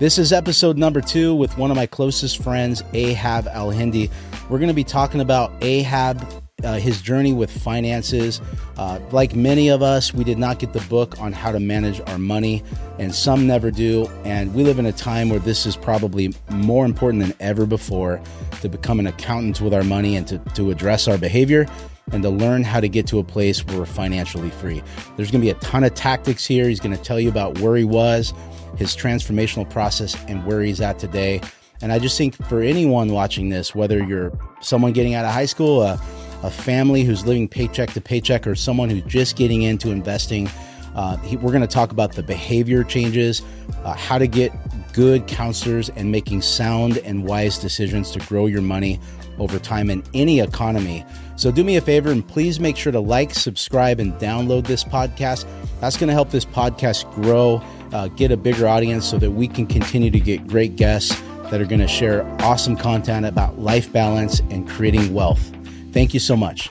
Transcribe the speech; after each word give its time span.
This 0.00 0.16
is 0.16 0.32
episode 0.32 0.78
number 0.78 1.02
two 1.02 1.34
with 1.34 1.58
one 1.58 1.70
of 1.70 1.76
my 1.76 1.84
closest 1.84 2.42
friends, 2.42 2.82
Ahab 2.94 3.46
Al 3.48 3.68
Hindi. 3.68 4.10
We're 4.48 4.56
going 4.56 4.68
to 4.68 4.74
be 4.74 4.82
talking 4.82 5.20
about 5.20 5.52
Ahab, 5.60 6.26
uh, 6.64 6.78
his 6.78 7.02
journey 7.02 7.34
with 7.34 7.50
finances. 7.50 8.40
Uh, 8.78 8.98
like 9.10 9.36
many 9.36 9.68
of 9.68 9.82
us, 9.82 10.14
we 10.14 10.24
did 10.24 10.38
not 10.38 10.58
get 10.58 10.72
the 10.72 10.80
book 10.88 11.20
on 11.20 11.34
how 11.34 11.52
to 11.52 11.60
manage 11.60 12.00
our 12.06 12.16
money, 12.16 12.62
and 12.98 13.14
some 13.14 13.46
never 13.46 13.70
do. 13.70 14.06
And 14.24 14.54
we 14.54 14.64
live 14.64 14.78
in 14.78 14.86
a 14.86 14.92
time 14.92 15.28
where 15.28 15.38
this 15.38 15.66
is 15.66 15.76
probably 15.76 16.32
more 16.48 16.86
important 16.86 17.22
than 17.22 17.34
ever 17.38 17.66
before 17.66 18.22
to 18.62 18.70
become 18.70 19.00
an 19.00 19.06
accountant 19.06 19.60
with 19.60 19.74
our 19.74 19.84
money 19.84 20.16
and 20.16 20.26
to, 20.28 20.38
to 20.54 20.70
address 20.70 21.08
our 21.08 21.18
behavior 21.18 21.66
and 22.12 22.22
to 22.22 22.30
learn 22.30 22.64
how 22.64 22.80
to 22.80 22.88
get 22.88 23.06
to 23.08 23.18
a 23.18 23.24
place 23.24 23.66
where 23.66 23.80
we're 23.80 23.84
financially 23.84 24.48
free. 24.48 24.82
There's 25.18 25.30
going 25.30 25.42
to 25.42 25.46
be 25.46 25.50
a 25.50 25.60
ton 25.60 25.84
of 25.84 25.92
tactics 25.92 26.46
here. 26.46 26.70
He's 26.70 26.80
going 26.80 26.96
to 26.96 27.02
tell 27.02 27.20
you 27.20 27.28
about 27.28 27.58
where 27.60 27.76
he 27.76 27.84
was 27.84 28.32
his 28.80 28.96
transformational 28.96 29.68
process 29.68 30.16
and 30.26 30.46
where 30.46 30.62
he's 30.62 30.80
at 30.80 30.98
today. 30.98 31.38
And 31.82 31.92
I 31.92 31.98
just 31.98 32.16
think 32.16 32.34
for 32.46 32.62
anyone 32.62 33.12
watching 33.12 33.50
this, 33.50 33.74
whether 33.74 34.02
you're 34.02 34.32
someone 34.62 34.92
getting 34.92 35.12
out 35.12 35.26
of 35.26 35.32
high 35.32 35.44
school, 35.44 35.82
a, 35.82 36.00
a 36.42 36.50
family 36.50 37.04
who's 37.04 37.26
living 37.26 37.46
paycheck 37.46 37.92
to 37.92 38.00
paycheck, 38.00 38.46
or 38.46 38.54
someone 38.54 38.88
who's 38.88 39.02
just 39.02 39.36
getting 39.36 39.62
into 39.62 39.90
investing, 39.90 40.48
uh, 40.94 41.18
he, 41.18 41.36
we're 41.36 41.52
going 41.52 41.60
to 41.60 41.66
talk 41.66 41.92
about 41.92 42.12
the 42.12 42.22
behavior 42.22 42.82
changes, 42.82 43.42
uh, 43.84 43.92
how 43.92 44.16
to 44.16 44.26
get 44.26 44.50
good 44.94 45.26
counselors, 45.26 45.90
and 45.90 46.10
making 46.10 46.40
sound 46.40 46.96
and 46.98 47.24
wise 47.26 47.58
decisions 47.58 48.10
to 48.12 48.18
grow 48.20 48.46
your 48.46 48.62
money 48.62 48.98
over 49.38 49.58
time 49.58 49.90
in 49.90 50.02
any 50.14 50.40
economy. 50.40 51.04
So 51.36 51.52
do 51.52 51.64
me 51.64 51.76
a 51.76 51.82
favor 51.82 52.10
and 52.10 52.26
please 52.26 52.58
make 52.60 52.78
sure 52.78 52.92
to 52.92 53.00
like, 53.00 53.34
subscribe, 53.34 54.00
and 54.00 54.14
download 54.14 54.66
this 54.66 54.84
podcast. 54.84 55.44
That's 55.80 55.98
going 55.98 56.08
to 56.08 56.14
help 56.14 56.30
this 56.30 56.46
podcast 56.46 57.10
grow 57.14 57.62
uh, 57.92 58.08
get 58.08 58.30
a 58.30 58.36
bigger 58.36 58.66
audience 58.68 59.08
so 59.08 59.18
that 59.18 59.30
we 59.30 59.48
can 59.48 59.66
continue 59.66 60.10
to 60.10 60.20
get 60.20 60.46
great 60.46 60.76
guests 60.76 61.20
that 61.50 61.60
are 61.60 61.66
going 61.66 61.80
to 61.80 61.88
share 61.88 62.24
awesome 62.42 62.76
content 62.76 63.26
about 63.26 63.58
life 63.58 63.92
balance 63.92 64.40
and 64.50 64.68
creating 64.68 65.12
wealth. 65.12 65.52
Thank 65.92 66.14
you 66.14 66.20
so 66.20 66.36
much. 66.36 66.70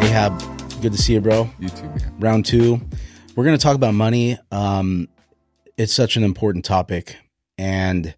Ahab, 0.00 0.40
good 0.80 0.92
to 0.92 0.98
see 0.98 1.12
you, 1.12 1.20
bro. 1.20 1.50
You 1.58 1.68
too, 1.68 1.82
man. 1.82 2.14
Round 2.18 2.46
two. 2.46 2.80
We're 3.38 3.44
going 3.44 3.56
to 3.56 3.62
talk 3.62 3.76
about 3.76 3.94
money. 3.94 4.36
Um, 4.50 5.06
it's 5.76 5.92
such 5.92 6.16
an 6.16 6.24
important 6.24 6.64
topic, 6.64 7.14
and 7.56 8.12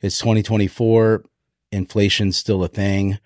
it's 0.00 0.18
2024. 0.20 1.22
Inflation's 1.70 2.38
still 2.38 2.64
a 2.64 2.68
thing. 2.68 3.18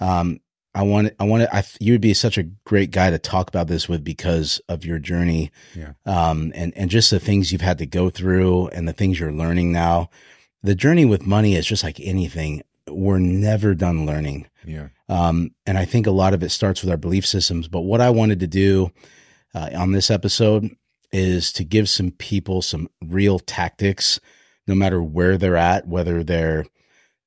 Um, 0.00 0.40
I 0.74 0.82
want, 0.82 1.12
I 1.20 1.24
want 1.24 1.48
I, 1.54 1.62
you 1.78 1.92
would 1.92 2.00
be 2.00 2.14
such 2.14 2.36
a 2.36 2.42
great 2.42 2.90
guy 2.90 3.10
to 3.10 3.20
talk 3.20 3.48
about 3.48 3.68
this 3.68 3.88
with 3.88 4.02
because 4.02 4.60
of 4.68 4.84
your 4.84 4.98
journey, 4.98 5.52
yeah. 5.76 5.92
um, 6.04 6.50
and 6.52 6.76
and 6.76 6.90
just 6.90 7.12
the 7.12 7.20
things 7.20 7.52
you've 7.52 7.60
had 7.60 7.78
to 7.78 7.86
go 7.86 8.10
through 8.10 8.66
and 8.70 8.88
the 8.88 8.92
things 8.92 9.20
you're 9.20 9.30
learning 9.30 9.70
now. 9.70 10.10
The 10.64 10.74
journey 10.74 11.04
with 11.04 11.24
money 11.24 11.54
is 11.54 11.64
just 11.64 11.84
like 11.84 12.00
anything. 12.00 12.60
We're 12.88 13.20
never 13.20 13.76
done 13.76 14.04
learning. 14.04 14.48
Yeah. 14.66 14.88
Um, 15.08 15.52
and 15.64 15.78
I 15.78 15.84
think 15.84 16.08
a 16.08 16.10
lot 16.10 16.34
of 16.34 16.42
it 16.42 16.50
starts 16.50 16.82
with 16.82 16.90
our 16.90 16.96
belief 16.96 17.24
systems. 17.24 17.68
But 17.68 17.82
what 17.82 18.00
I 18.00 18.10
wanted 18.10 18.40
to 18.40 18.48
do 18.48 18.90
uh, 19.54 19.70
on 19.74 19.92
this 19.92 20.10
episode 20.10 20.70
is 21.12 21.52
to 21.52 21.64
give 21.64 21.88
some 21.88 22.10
people 22.10 22.62
some 22.62 22.88
real 23.04 23.38
tactics, 23.38 24.18
no 24.66 24.74
matter 24.74 25.02
where 25.02 25.36
they're 25.36 25.56
at, 25.56 25.86
whether 25.86 26.24
they're 26.24 26.64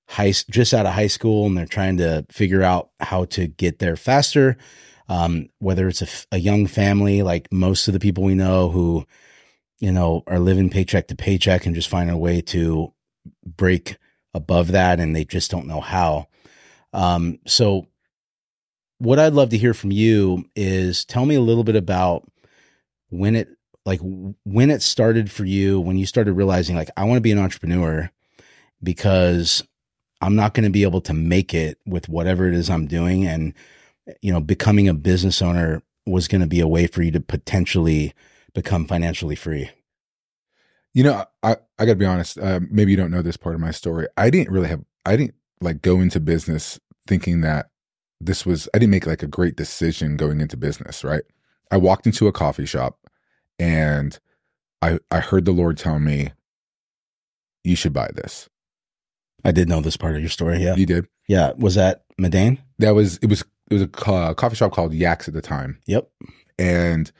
high, 0.08 0.34
just 0.50 0.74
out 0.74 0.86
of 0.86 0.94
high 0.94 1.08
school 1.08 1.46
and 1.46 1.58
they're 1.58 1.66
trying 1.66 1.98
to 1.98 2.26
figure 2.30 2.64
out 2.64 2.90
how 3.00 3.26
to 3.26 3.48
get 3.48 3.80
there 3.80 3.96
faster. 3.96 4.58
Um, 5.08 5.50
whether 5.60 5.88
it's 5.88 6.02
a, 6.02 6.36
a 6.36 6.40
young 6.40 6.66
family, 6.66 7.22
like 7.22 7.48
most 7.52 7.88
of 7.88 7.94
the 7.94 8.00
people 8.00 8.24
we 8.24 8.34
know 8.34 8.70
who, 8.70 9.06
you 9.80 9.92
know, 9.92 10.24
are 10.26 10.40
living 10.40 10.70
paycheck 10.72 11.08
to 11.10 11.16
paycheck 11.16 11.66
and 11.66 11.76
just 11.76 11.90
find 11.90 12.10
a 12.10 12.18
way 12.18 12.42
to 12.42 12.92
break 13.46 13.98
above 14.34 14.70
that 14.70 15.00
and 15.00 15.16
they 15.16 15.24
just 15.24 15.52
don't 15.52 15.68
know 15.68 15.82
how. 15.82 16.28
Um, 16.92 17.40
so 17.46 17.88
what 19.00 19.20
I'd 19.20 19.34
love 19.34 19.50
to 19.50 19.58
hear 19.58 19.74
from 19.74 19.92
you 19.92 20.46
is 20.56 21.06
tell 21.06 21.26
me 21.26 21.36
a 21.36 21.42
little 21.42 21.64
bit 21.64 21.76
about 21.76 22.30
when 23.10 23.36
it 23.36 23.50
like 23.86 24.00
when 24.44 24.72
it 24.72 24.82
started 24.82 25.32
for 25.32 25.46
you 25.46 25.80
when 25.80 25.98
you 25.98 26.06
started 26.06 26.34
realizing 26.34 26.76
like 26.76 26.90
I 26.98 27.04
want 27.04 27.18
to 27.18 27.22
be 27.22 27.32
an 27.32 27.40
entrepreneur 27.40 28.10
because 28.82 29.64
I'm 30.22 30.36
not 30.36 30.54
going 30.54 30.64
to 30.64 30.70
be 30.70 30.84
able 30.84 31.02
to 31.02 31.14
make 31.14 31.54
it 31.54 31.78
with 31.86 32.10
whatever 32.10 32.48
it 32.48 32.54
is 32.54 32.70
I'm 32.70 32.88
doing 32.88 33.26
and 33.26 33.54
you 34.22 34.32
know 34.32 34.40
becoming 34.40 34.88
a 34.88 34.94
business 34.94 35.42
owner 35.42 35.84
was 36.06 36.28
going 36.28 36.42
to 36.42 36.48
be 36.48 36.60
a 36.60 36.68
way 36.68 36.88
for 36.88 37.02
you 37.02 37.12
to 37.12 37.20
potentially 37.20 38.14
become 38.54 38.86
financially 38.86 39.36
free. 39.36 39.70
You 40.94 41.04
know, 41.04 41.26
I 41.44 41.58
I 41.78 41.86
got 41.86 41.94
to 41.94 41.96
be 41.96 42.06
honest, 42.06 42.38
uh, 42.38 42.62
maybe 42.70 42.92
you 42.92 42.98
don't 42.98 43.12
know 43.12 43.22
this 43.22 43.38
part 43.38 43.56
of 43.56 43.62
my 43.62 43.72
story. 43.72 44.08
I 44.16 44.30
didn't 44.30 44.54
really 44.54 44.70
have 44.70 44.84
I 45.06 45.18
didn't 45.18 45.36
like 45.62 45.82
go 45.82 46.00
into 46.00 46.20
business 46.20 46.80
thinking 47.08 47.42
that 47.42 47.70
this 48.22 48.46
was 48.46 48.68
I 48.74 48.80
didn't 48.80 48.92
make 48.92 49.08
like 49.08 49.24
a 49.24 49.28
great 49.28 49.56
decision 49.56 50.18
going 50.18 50.42
into 50.42 50.58
business, 50.58 51.04
right? 51.04 51.24
I 51.72 51.78
walked 51.78 52.06
into 52.06 52.28
a 52.28 52.32
coffee 52.32 52.66
shop 52.66 53.00
and 53.60 54.18
I 54.82 55.00
I 55.12 55.20
heard 55.20 55.46
the 55.46 55.52
Lord 55.52 55.78
tell 55.78 56.00
me 56.00 56.32
you 57.64 57.76
should 57.76 57.94
buy 57.94 58.10
this. 58.14 58.50
I 59.44 59.52
did 59.52 59.70
know 59.70 59.82
this 59.82 59.98
part 59.98 60.16
of 60.16 60.22
your 60.22 60.30
story. 60.30 60.58
Yeah. 60.58 60.76
You 60.76 60.86
did? 60.86 61.08
Yeah. 61.28 61.52
Was 61.58 61.76
that 61.76 62.04
Medane? 62.20 62.60
That 62.80 62.96
was 62.96 63.18
it 63.18 63.28
was 63.28 63.42
it 63.70 63.74
was 63.74 63.82
a 63.82 63.88
co- 63.88 64.34
coffee 64.34 64.56
shop 64.56 64.72
called 64.72 64.94
Yaks 64.94 65.28
at 65.28 65.34
the 65.34 65.42
time. 65.42 65.80
Yep. 65.88 66.10
And 66.58 67.12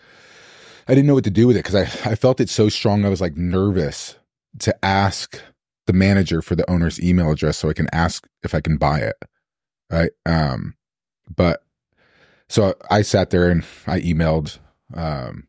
I 0.88 0.94
didn't 0.94 1.08
know 1.08 1.16
what 1.16 1.24
to 1.26 1.32
do 1.32 1.48
with 1.48 1.56
it 1.58 1.66
because 1.66 1.76
I, 1.76 2.12
I 2.12 2.16
felt 2.16 2.40
it 2.40 2.50
so 2.50 2.70
strong. 2.70 3.06
I 3.06 3.10
was 3.10 3.22
like 3.22 3.36
nervous 3.36 4.16
to 4.60 4.86
ask 4.86 5.42
the 5.88 5.94
manager 5.94 6.42
for 6.42 6.56
the 6.56 6.70
owner's 6.70 7.02
email 7.02 7.32
address 7.32 7.58
so 7.58 7.70
I 7.70 7.74
can 7.74 7.90
ask 7.92 8.28
if 8.44 8.56
I 8.56 8.62
can 8.62 8.78
buy 8.78 9.00
it. 9.00 9.16
Right. 9.92 10.12
Um, 10.26 10.76
but 11.34 11.64
so 12.50 12.76
I 12.90 13.02
sat 13.02 13.30
there 13.30 13.50
and 13.50 13.64
I 13.88 14.02
emailed 14.02 14.60
um, 14.94 15.48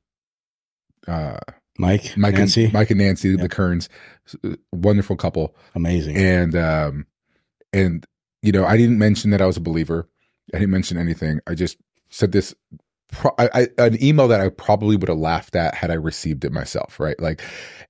uh, 1.06 1.38
Mike, 1.78 2.16
Mike, 2.16 2.34
Nancy, 2.34 2.64
and, 2.64 2.72
Mike 2.72 2.90
and 2.90 3.00
Nancy, 3.00 3.30
yep. 3.30 3.40
the 3.40 3.48
Kerns, 3.48 3.88
wonderful 4.72 5.16
couple, 5.16 5.54
amazing. 5.74 6.16
And 6.16 6.56
um, 6.56 7.06
and 7.72 8.06
you 8.42 8.52
know, 8.52 8.64
I 8.64 8.76
didn't 8.76 8.98
mention 8.98 9.30
that 9.30 9.42
I 9.42 9.46
was 9.46 9.56
a 9.56 9.60
believer. 9.60 10.08
I 10.54 10.58
didn't 10.58 10.70
mention 10.70 10.96
anything. 10.96 11.40
I 11.46 11.54
just 11.54 11.76
said 12.08 12.32
this. 12.32 12.54
Pro- 13.12 13.34
I, 13.38 13.48
I, 13.54 13.68
an 13.78 14.02
email 14.02 14.28
that 14.28 14.40
I 14.40 14.48
probably 14.48 14.96
would 14.96 15.08
have 15.08 15.18
laughed 15.18 15.54
at 15.54 15.74
had 15.74 15.90
I 15.90 15.94
received 15.94 16.44
it 16.44 16.52
myself, 16.52 16.98
right? 16.98 17.18
Like, 17.20 17.40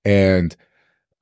and 0.04 0.54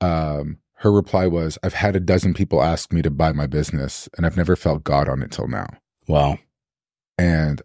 um, 0.01 0.57
her 0.75 0.91
reply 0.91 1.27
was, 1.27 1.57
"I've 1.63 1.73
had 1.73 1.95
a 1.95 1.99
dozen 1.99 2.33
people 2.33 2.63
ask 2.63 2.91
me 2.91 3.01
to 3.03 3.11
buy 3.11 3.31
my 3.31 3.47
business, 3.47 4.09
and 4.17 4.25
I've 4.25 4.37
never 4.37 4.55
felt 4.55 4.83
God 4.83 5.07
on 5.07 5.21
it 5.21 5.31
till 5.31 5.47
now." 5.47 5.67
Wow. 6.07 6.39
And 7.17 7.61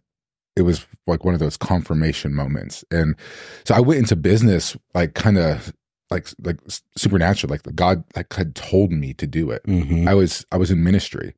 it 0.57 0.63
was 0.63 0.87
like 1.07 1.25
one 1.25 1.35
of 1.35 1.41
those 1.41 1.57
confirmation 1.57 2.35
moments. 2.35 2.85
And 2.91 3.17
so 3.65 3.75
I 3.75 3.81
went 3.81 3.99
into 4.01 4.17
business 4.17 4.77
like 4.95 5.15
kind 5.15 5.39
of 5.39 5.73
like 6.11 6.29
like 6.43 6.59
supernatural, 6.97 7.51
like 7.51 7.63
the 7.63 7.73
God 7.73 8.05
like 8.17 8.33
had 8.33 8.55
told 8.55 8.91
me 8.91 9.15
to 9.15 9.27
do 9.27 9.51
it. 9.51 9.63
Mm-hmm. 9.65 10.09
I 10.09 10.15
was 10.15 10.45
I 10.51 10.57
was 10.57 10.71
in 10.71 10.83
ministry, 10.85 11.35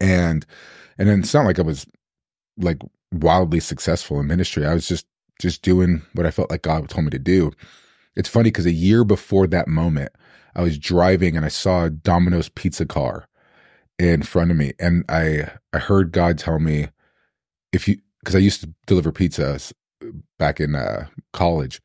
and 0.00 0.44
and 0.98 1.08
then 1.08 1.20
it's 1.20 1.34
not 1.34 1.46
like 1.46 1.58
I 1.58 1.62
was 1.62 1.86
like 2.58 2.78
wildly 3.12 3.60
successful 3.60 4.20
in 4.20 4.26
ministry. 4.26 4.66
I 4.66 4.74
was 4.74 4.86
just 4.86 5.06
just 5.40 5.62
doing 5.62 6.02
what 6.12 6.26
I 6.26 6.30
felt 6.30 6.50
like 6.50 6.62
God 6.62 6.88
told 6.88 7.04
me 7.04 7.10
to 7.10 7.18
do. 7.18 7.52
It's 8.14 8.28
funny 8.28 8.50
because 8.50 8.66
a 8.66 8.72
year 8.72 9.04
before 9.04 9.46
that 9.48 9.68
moment, 9.68 10.12
I 10.54 10.62
was 10.62 10.78
driving 10.78 11.36
and 11.36 11.44
I 11.44 11.50
saw 11.50 11.84
a 11.84 11.90
Domino's 11.90 12.48
pizza 12.48 12.86
car 12.86 13.28
in 13.98 14.22
front 14.22 14.50
of 14.50 14.56
me, 14.58 14.72
and 14.78 15.04
I 15.08 15.50
I 15.72 15.78
heard 15.78 16.12
God 16.12 16.38
tell 16.38 16.58
me, 16.58 16.88
if 17.76 17.86
you 17.86 17.98
because 18.20 18.34
I 18.34 18.40
used 18.40 18.60
to 18.62 18.74
deliver 18.86 19.12
pizzas 19.12 19.72
back 20.38 20.58
in 20.58 20.74
uh, 20.74 21.06
college, 21.32 21.80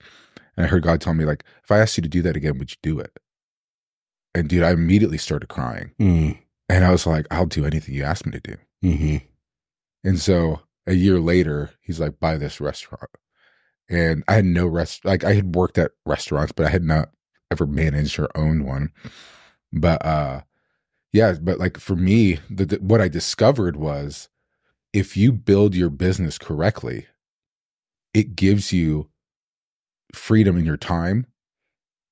and 0.58 0.66
I 0.66 0.70
heard 0.70 0.84
God 0.84 1.00
tell 1.00 1.14
me 1.14 1.26
like, 1.26 1.44
if 1.64 1.70
I 1.70 1.80
asked 1.80 1.98
you 1.98 2.02
to 2.02 2.10
do 2.10 2.24
that 2.24 2.36
again, 2.36 2.58
would 2.58 2.72
you 2.72 2.78
do 2.82 3.00
it? 3.00 3.12
And 4.34 4.50
dude, 4.50 4.64
I 4.64 4.72
immediately 4.72 5.20
started 5.20 5.50
crying, 5.50 5.92
mm. 6.00 6.38
and 6.70 6.86
I 6.86 6.92
was 6.92 7.06
like, 7.06 7.28
I'll 7.30 7.46
do 7.46 7.66
anything 7.66 7.94
you 7.94 8.04
ask 8.04 8.26
me 8.26 8.32
to 8.32 8.40
do. 8.40 8.56
Mm-hmm. 8.84 9.18
And 10.04 10.20
so 10.20 10.62
a 10.88 10.94
year 10.94 11.20
later, 11.20 11.72
he's 11.82 12.00
like, 12.00 12.20
buy 12.20 12.38
this 12.38 12.60
restaurant, 12.60 13.12
and 13.90 14.24
I 14.28 14.36
had 14.36 14.46
no 14.46 14.66
rest. 14.66 15.06
Like 15.06 15.24
I 15.24 15.34
had 15.34 15.54
worked 15.54 15.78
at 15.78 15.92
restaurants, 16.06 16.54
but 16.54 16.66
I 16.66 16.70
had 16.70 16.84
not 16.84 17.10
ever 17.52 17.68
managed 17.68 18.18
or 18.18 18.30
owned 18.36 18.66
one. 18.66 18.92
But 19.74 20.04
uh, 20.06 20.42
yeah, 21.12 21.36
but 21.42 21.60
like 21.60 21.78
for 21.78 21.96
me, 21.96 22.40
the, 22.50 22.66
the 22.66 22.76
what 22.78 23.02
I 23.02 23.10
discovered 23.10 23.76
was 23.76 24.30
if 24.94 25.16
you 25.16 25.32
build 25.32 25.76
your 25.76 25.90
business 25.90 26.38
correctly, 26.38 27.08
it 28.14 28.36
gives 28.36 28.74
you 28.74 29.10
freedom 30.14 30.58
in 30.58 30.66
your 30.66 30.78
time 30.78 31.26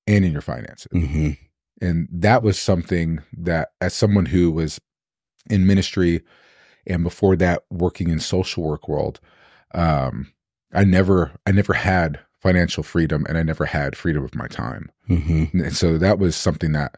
and 0.07 0.23
in 0.23 0.31
your 0.31 0.41
finances. 0.41 0.87
Mm-hmm. 0.93 1.31
And 1.81 2.07
that 2.11 2.43
was 2.43 2.59
something 2.59 3.19
that, 3.37 3.69
as 3.81 3.93
someone 3.93 4.25
who 4.25 4.51
was 4.51 4.79
in 5.49 5.67
ministry 5.67 6.21
and 6.87 7.03
before 7.03 7.35
that 7.37 7.63
working 7.69 8.09
in 8.09 8.19
social 8.19 8.63
work 8.63 8.87
world, 8.87 9.19
um, 9.73 10.31
I 10.73 10.83
never, 10.83 11.31
I 11.45 11.51
never 11.51 11.73
had 11.73 12.19
financial 12.41 12.83
freedom 12.83 13.25
and 13.27 13.37
I 13.37 13.43
never 13.43 13.65
had 13.65 13.97
freedom 13.97 14.23
of 14.23 14.35
my 14.35 14.47
time. 14.47 14.91
Mm-hmm. 15.09 15.59
And 15.61 15.75
so 15.75 15.97
that 15.97 16.19
was 16.19 16.35
something 16.35 16.71
that 16.73 16.95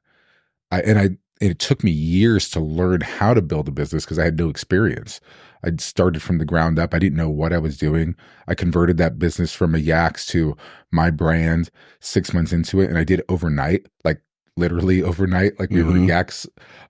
I, 0.71 0.81
and 0.81 0.99
I, 0.99 1.09
it 1.39 1.59
took 1.59 1.83
me 1.83 1.91
years 1.91 2.49
to 2.51 2.59
learn 2.59 3.01
how 3.01 3.33
to 3.33 3.41
build 3.41 3.67
a 3.67 3.71
business 3.71 4.05
because 4.05 4.19
I 4.19 4.25
had 4.25 4.37
no 4.37 4.49
experience. 4.49 5.19
I 5.63 5.71
started 5.77 6.21
from 6.21 6.37
the 6.37 6.45
ground 6.45 6.79
up. 6.79 6.93
I 6.93 6.99
didn't 6.99 7.17
know 7.17 7.29
what 7.29 7.53
I 7.53 7.57
was 7.57 7.77
doing. 7.77 8.15
I 8.47 8.55
converted 8.55 8.97
that 8.97 9.19
business 9.19 9.53
from 9.53 9.75
a 9.75 9.77
Yaks 9.77 10.25
to 10.27 10.55
my 10.91 11.09
brand 11.11 11.69
six 11.99 12.33
months 12.33 12.51
into 12.51 12.81
it. 12.81 12.89
And 12.89 12.97
I 12.97 13.03
did 13.03 13.19
it 13.19 13.25
overnight, 13.29 13.87
like 14.03 14.21
literally 14.57 15.01
overnight. 15.11 15.59
Like 15.59 15.69
we 15.69 15.83
were 15.83 15.93
Mhm. 15.93 16.07
Yaks 16.07 16.47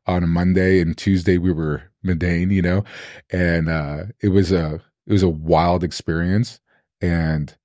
on 0.07 0.23
a 0.23 0.27
Monday 0.27 0.79
and 0.79 0.97
Tuesday 0.97 1.37
we 1.37 1.51
were 1.51 1.83
Medane, 2.05 2.51
you 2.51 2.61
know? 2.61 2.83
And, 3.29 3.69
uh, 3.69 4.03
it 4.21 4.29
was 4.29 4.51
a, 4.51 4.81
it 5.05 5.11
was 5.13 5.23
a 5.23 5.29
wild 5.29 5.83
experience 5.83 6.59
and 7.01 7.55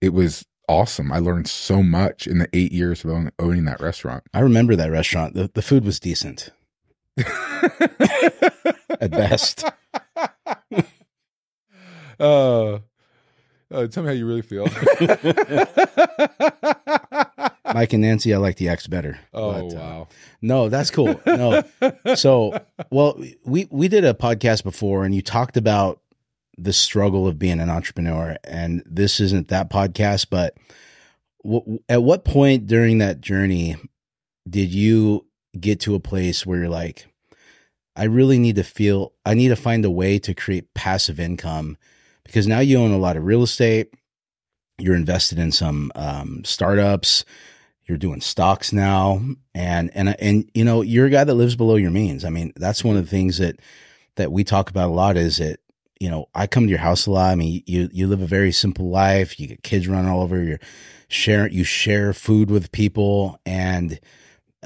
it 0.00 0.12
was 0.12 0.44
awesome. 0.68 1.12
I 1.12 1.18
learned 1.18 1.46
so 1.46 1.82
much 1.82 2.26
in 2.26 2.38
the 2.38 2.48
eight 2.54 2.72
years 2.72 3.04
of 3.04 3.10
own, 3.10 3.30
owning 3.38 3.64
that 3.66 3.80
restaurant. 3.80 4.24
I 4.32 4.40
remember 4.40 4.74
that 4.76 4.90
restaurant. 4.90 5.34
The, 5.34 5.50
the 5.52 5.62
food 5.62 5.84
was 5.84 6.00
decent 6.00 6.50
at 7.18 9.10
best. 9.10 9.64
Uh, 12.18 12.78
uh, 13.70 13.86
tell 13.88 14.02
me 14.02 14.08
how 14.08 14.12
you 14.14 14.26
really 14.26 14.42
feel. 14.42 14.64
Mike 17.74 17.92
and 17.92 18.02
Nancy, 18.02 18.32
I 18.32 18.36
like 18.36 18.56
the 18.56 18.68
X 18.68 18.86
better. 18.86 19.18
oh 19.32 19.52
But, 19.52 19.76
uh, 19.76 19.80
wow! 19.80 20.08
no, 20.42 20.68
that's 20.68 20.90
cool. 20.90 21.20
No, 21.26 21.62
so 22.14 22.58
well, 22.90 23.20
we 23.44 23.66
we 23.70 23.88
did 23.88 24.04
a 24.04 24.14
podcast 24.14 24.62
before, 24.62 25.04
and 25.04 25.14
you 25.14 25.22
talked 25.22 25.56
about 25.56 26.00
the 26.56 26.72
struggle 26.72 27.26
of 27.26 27.38
being 27.38 27.60
an 27.60 27.70
entrepreneur, 27.70 28.36
and 28.44 28.82
this 28.86 29.18
isn't 29.20 29.48
that 29.48 29.70
podcast, 29.70 30.26
but 30.30 30.56
w- 31.42 31.80
at 31.88 32.02
what 32.02 32.24
point 32.24 32.66
during 32.66 32.98
that 32.98 33.20
journey 33.20 33.76
did 34.48 34.72
you 34.72 35.26
get 35.58 35.80
to 35.80 35.94
a 35.94 36.00
place 36.00 36.46
where 36.46 36.60
you're 36.60 36.68
like, 36.68 37.06
I 37.96 38.04
really 38.04 38.38
need 38.38 38.56
to 38.56 38.62
feel, 38.62 39.12
I 39.24 39.34
need 39.34 39.48
to 39.48 39.56
find 39.56 39.84
a 39.84 39.90
way 39.90 40.18
to 40.20 40.34
create 40.34 40.74
passive 40.74 41.18
income 41.18 41.76
because 42.24 42.46
now 42.46 42.60
you 42.60 42.78
own 42.78 42.92
a 42.92 42.98
lot 42.98 43.16
of 43.16 43.24
real 43.24 43.42
estate, 43.42 43.92
you're 44.78 44.96
invested 44.96 45.38
in 45.38 45.52
some 45.52 45.92
um, 45.94 46.42
startups, 46.44 47.24
you're 47.86 47.98
doing 47.98 48.20
stocks 48.20 48.72
now, 48.72 49.20
and 49.54 49.90
and 49.94 50.16
and 50.20 50.50
you 50.54 50.64
know 50.64 50.82
you're 50.82 51.06
a 51.06 51.10
guy 51.10 51.24
that 51.24 51.34
lives 51.34 51.56
below 51.56 51.76
your 51.76 51.90
means. 51.90 52.24
I 52.24 52.30
mean, 52.30 52.52
that's 52.56 52.82
one 52.82 52.96
of 52.96 53.04
the 53.04 53.10
things 53.10 53.38
that 53.38 53.60
that 54.16 54.32
we 54.32 54.44
talk 54.44 54.70
about 54.70 54.90
a 54.90 54.92
lot 54.92 55.16
is 55.16 55.36
that 55.36 55.60
you 56.00 56.10
know 56.10 56.26
I 56.34 56.46
come 56.46 56.64
to 56.64 56.70
your 56.70 56.78
house 56.78 57.06
a 57.06 57.10
lot. 57.10 57.30
I 57.30 57.34
mean, 57.34 57.62
you 57.66 57.88
you 57.92 58.06
live 58.06 58.22
a 58.22 58.26
very 58.26 58.52
simple 58.52 58.88
life. 58.88 59.38
You 59.38 59.46
get 59.46 59.62
kids 59.62 59.86
running 59.86 60.10
all 60.10 60.22
over. 60.22 60.42
You're 60.42 60.60
share 61.08 61.48
you 61.48 61.64
share 61.64 62.12
food 62.12 62.50
with 62.50 62.72
people 62.72 63.38
and 63.44 64.00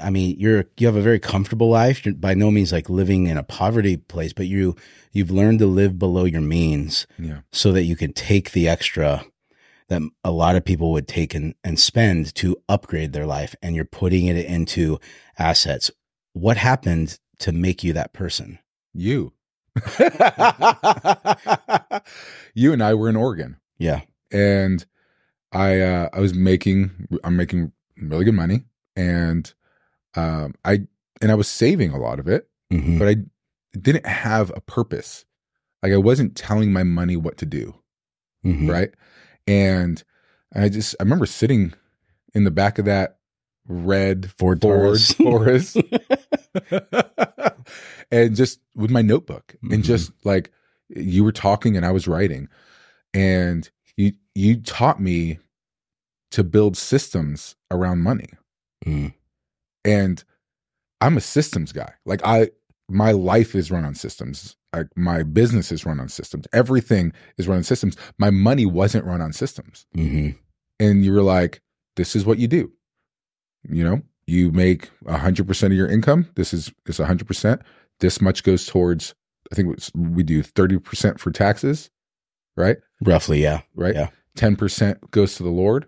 I 0.01 0.09
mean, 0.09 0.35
you're 0.39 0.65
you 0.77 0.87
have 0.87 0.95
a 0.95 1.01
very 1.01 1.19
comfortable 1.19 1.69
life. 1.69 2.05
You're 2.05 2.15
by 2.15 2.33
no 2.33 2.51
means 2.51 2.71
like 2.71 2.89
living 2.89 3.27
in 3.27 3.37
a 3.37 3.43
poverty 3.43 3.97
place, 3.97 4.33
but 4.33 4.47
you 4.47 4.75
you've 5.11 5.31
learned 5.31 5.59
to 5.59 5.65
live 5.65 5.97
below 5.99 6.25
your 6.25 6.41
means 6.41 7.07
Yeah, 7.17 7.39
so 7.51 7.71
that 7.71 7.83
you 7.83 7.95
can 7.95 8.13
take 8.13 8.51
the 8.51 8.67
extra 8.67 9.25
that 9.87 10.01
a 10.23 10.31
lot 10.31 10.55
of 10.55 10.63
people 10.63 10.91
would 10.91 11.07
take 11.07 11.33
and, 11.33 11.55
and 11.63 11.79
spend 11.79 12.35
to 12.35 12.55
upgrade 12.69 13.11
their 13.11 13.25
life 13.25 13.55
and 13.63 13.75
you're 13.75 13.85
putting 13.85 14.27
it 14.27 14.37
into 14.45 14.99
assets. 15.39 15.89
What 16.33 16.57
happened 16.57 17.17
to 17.39 17.51
make 17.51 17.83
you 17.83 17.93
that 17.93 18.13
person? 18.13 18.59
you. 18.93 19.33
you 22.53 22.73
and 22.73 22.83
I 22.83 22.93
were 22.93 23.09
in 23.09 23.15
Oregon, 23.15 23.57
Yeah. 23.77 24.01
and 24.31 24.85
I 25.51 25.79
uh, 25.81 26.09
I 26.13 26.19
was 26.19 26.33
making 26.35 27.07
I'm 27.23 27.35
making 27.35 27.71
really 27.97 28.25
good 28.25 28.33
money, 28.35 28.63
and 28.95 29.51
um, 30.15 30.53
I 30.65 30.81
and 31.21 31.31
I 31.31 31.35
was 31.35 31.47
saving 31.47 31.91
a 31.91 31.97
lot 31.99 32.19
of 32.19 32.27
it, 32.27 32.47
hmm 32.71 32.97
but 32.97 33.07
I 33.07 33.15
didn't 33.77 34.05
have 34.05 34.51
a 34.55 34.61
purpose. 34.61 35.25
Like 35.83 35.93
I 35.93 35.97
wasn't 35.97 36.35
telling 36.35 36.71
my 36.73 36.83
money 36.83 37.15
what 37.17 37.37
to 37.37 37.45
do. 37.45 37.75
hmm 38.43 38.69
right? 38.69 38.91
And 39.47 40.03
I 40.55 40.69
just 40.69 40.95
I 40.99 41.03
remember 41.03 41.25
sitting 41.25 41.73
in 42.33 42.43
the 42.43 42.51
back 42.51 42.77
of 42.79 42.85
that 42.85 43.17
red 43.67 44.31
Ford 44.37 44.61
Ford 44.61 44.99
Taurus. 45.21 45.77
And 48.11 48.35
just 48.35 48.59
with 48.75 48.89
my 48.89 49.03
notebook 49.03 49.55
and 49.61 49.83
Mhm. 49.83 49.85
just 49.85 50.11
like 50.25 50.51
you 50.89 51.23
were 51.23 51.31
talking 51.31 51.77
and 51.77 51.85
I 51.85 51.91
was 51.91 52.07
writing, 52.07 52.47
and 53.13 53.69
you 53.97 54.13
you 54.33 54.59
taught 54.61 54.99
me 54.99 55.37
to 56.31 56.43
build 56.43 56.75
systems 56.77 57.55
around 57.69 58.01
money, 58.01 58.29
Mm. 58.85 59.13
And 59.85 60.23
I'm 61.01 61.17
a 61.17 61.21
systems 61.21 61.71
guy. 61.71 61.93
Like 62.05 62.21
I 62.23 62.49
my 62.87 63.11
life 63.11 63.55
is 63.55 63.71
run 63.71 63.85
on 63.85 63.95
systems. 63.95 64.55
Like 64.73 64.87
my 64.95 65.23
business 65.23 65.71
is 65.71 65.85
run 65.85 65.99
on 65.99 66.09
systems. 66.09 66.45
Everything 66.53 67.13
is 67.37 67.47
run 67.47 67.57
on 67.57 67.63
systems. 67.63 67.95
My 68.17 68.29
money 68.29 68.65
wasn't 68.65 69.05
run 69.05 69.21
on 69.21 69.33
systems. 69.33 69.85
hmm 69.93 70.29
And 70.79 71.03
you 71.03 71.13
were 71.13 71.23
like, 71.23 71.61
this 71.95 72.15
is 72.15 72.25
what 72.25 72.39
you 72.39 72.47
do. 72.47 72.71
You 73.69 73.83
know, 73.83 74.01
you 74.25 74.51
make 74.51 74.89
a 75.05 75.17
hundred 75.17 75.47
percent 75.47 75.73
of 75.73 75.77
your 75.77 75.89
income. 75.89 76.29
This 76.35 76.53
is 76.53 76.71
this 76.85 76.99
a 76.99 77.05
hundred 77.05 77.27
percent. 77.27 77.61
This 77.99 78.21
much 78.21 78.43
goes 78.43 78.65
towards 78.65 79.13
I 79.51 79.55
think 79.55 79.77
we 79.95 80.23
do 80.23 80.43
30% 80.43 81.19
for 81.19 81.31
taxes, 81.31 81.89
right? 82.55 82.77
Roughly, 83.03 83.41
yeah. 83.41 83.61
Right? 83.75 83.95
Yeah. 83.95 84.09
10% 84.37 85.11
goes 85.11 85.35
to 85.35 85.43
the 85.43 85.49
Lord. 85.49 85.87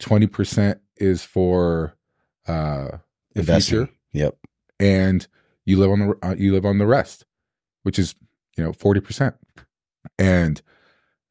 20% 0.00 0.78
is 0.96 1.22
for 1.22 1.96
uh 2.46 2.98
the 3.34 3.40
Investing. 3.40 3.86
future 3.86 3.92
Yep. 4.12 4.36
and 4.80 5.26
you 5.64 5.78
live 5.78 5.90
on 5.90 5.98
the 6.00 6.18
uh, 6.22 6.34
you 6.38 6.52
live 6.52 6.64
on 6.64 6.78
the 6.78 6.86
rest, 6.86 7.24
which 7.82 7.98
is 7.98 8.14
you 8.56 8.64
know 8.64 8.72
forty 8.72 9.00
percent. 9.00 9.34
And 10.18 10.62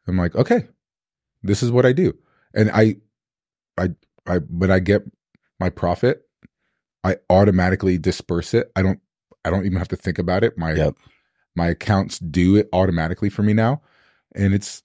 I'm 0.07 0.17
like, 0.17 0.35
okay, 0.35 0.67
this 1.41 1.63
is 1.63 1.71
what 1.71 1.85
I 1.85 1.93
do, 1.93 2.13
and 2.53 2.69
I, 2.71 2.97
I, 3.77 3.89
I 4.27 4.37
when 4.39 4.69
I 4.69 4.79
get 4.79 5.03
my 5.59 5.69
profit, 5.69 6.23
I 7.03 7.17
automatically 7.29 7.97
disperse 7.97 8.53
it. 8.53 8.71
I 8.75 8.81
don't, 8.83 8.99
I 9.45 9.49
don't 9.49 9.65
even 9.65 9.77
have 9.77 9.87
to 9.89 9.95
think 9.95 10.19
about 10.19 10.43
it. 10.43 10.57
My 10.57 10.73
Yep. 10.73 10.95
my 11.55 11.67
accounts 11.69 12.19
do 12.19 12.55
it 12.57 12.67
automatically 12.73 13.29
for 13.29 13.41
me 13.41 13.53
now, 13.53 13.81
and 14.35 14.53
it's 14.53 14.83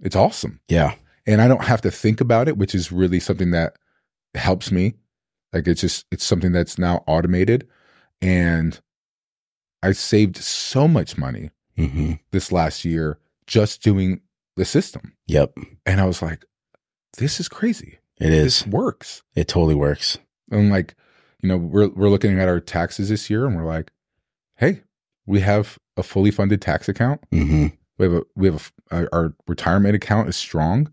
it's 0.00 0.14
awesome 0.16 0.60
Yeah. 0.68 0.94
and 1.26 1.40
I 1.42 1.48
don't 1.48 1.64
have 1.64 1.80
to 1.82 1.90
think 1.90 2.20
about 2.20 2.48
it, 2.48 2.56
which 2.56 2.74
is 2.74 2.92
really 2.92 3.18
something 3.20 3.50
that 3.50 3.76
helps 4.34 4.70
me. 4.70 4.94
Like 5.56 5.66
it's 5.68 5.80
just 5.80 6.04
it's 6.12 6.24
something 6.24 6.52
that's 6.52 6.78
now 6.78 7.02
automated, 7.06 7.66
and 8.20 8.78
I 9.82 9.92
saved 9.92 10.36
so 10.36 10.86
much 10.86 11.16
money 11.18 11.50
hmm 11.76 12.12
this 12.30 12.52
last 12.52 12.84
year 12.84 13.18
just 13.46 13.82
doing 13.82 14.20
the 14.56 14.64
system, 14.64 15.12
Yep. 15.28 15.54
and 15.86 16.00
I 16.00 16.04
was 16.04 16.20
like, 16.22 16.44
"This 17.18 17.40
is 17.40 17.48
crazy. 17.48 17.98
It 18.20 18.32
is. 18.32 18.64
This 18.64 18.66
works." 18.66 19.22
It 19.34 19.48
totally 19.48 19.74
works. 19.74 20.18
And 20.50 20.70
like, 20.70 20.94
you 21.42 21.48
know, 21.48 21.56
we're 21.56 21.88
we're 21.88 22.08
looking 22.10 22.38
at 22.38 22.48
our 22.48 22.60
taxes 22.60 23.08
this 23.08 23.30
year, 23.30 23.46
and 23.46 23.56
we're 23.56 23.66
like, 23.66 23.90
"Hey, 24.56 24.82
we 25.26 25.40
have 25.40 25.78
a 25.96 26.02
fully 26.02 26.30
funded 26.30 26.60
tax 26.60 26.88
account. 26.88 27.20
hmm 27.30 27.68
We 27.98 28.04
have 28.06 28.14
a 28.14 28.22
we 28.34 28.46
have 28.48 28.72
a 28.90 28.94
our, 28.96 29.08
our 29.12 29.34
retirement 29.48 29.94
account 29.94 30.28
is 30.28 30.36
strong, 30.36 30.90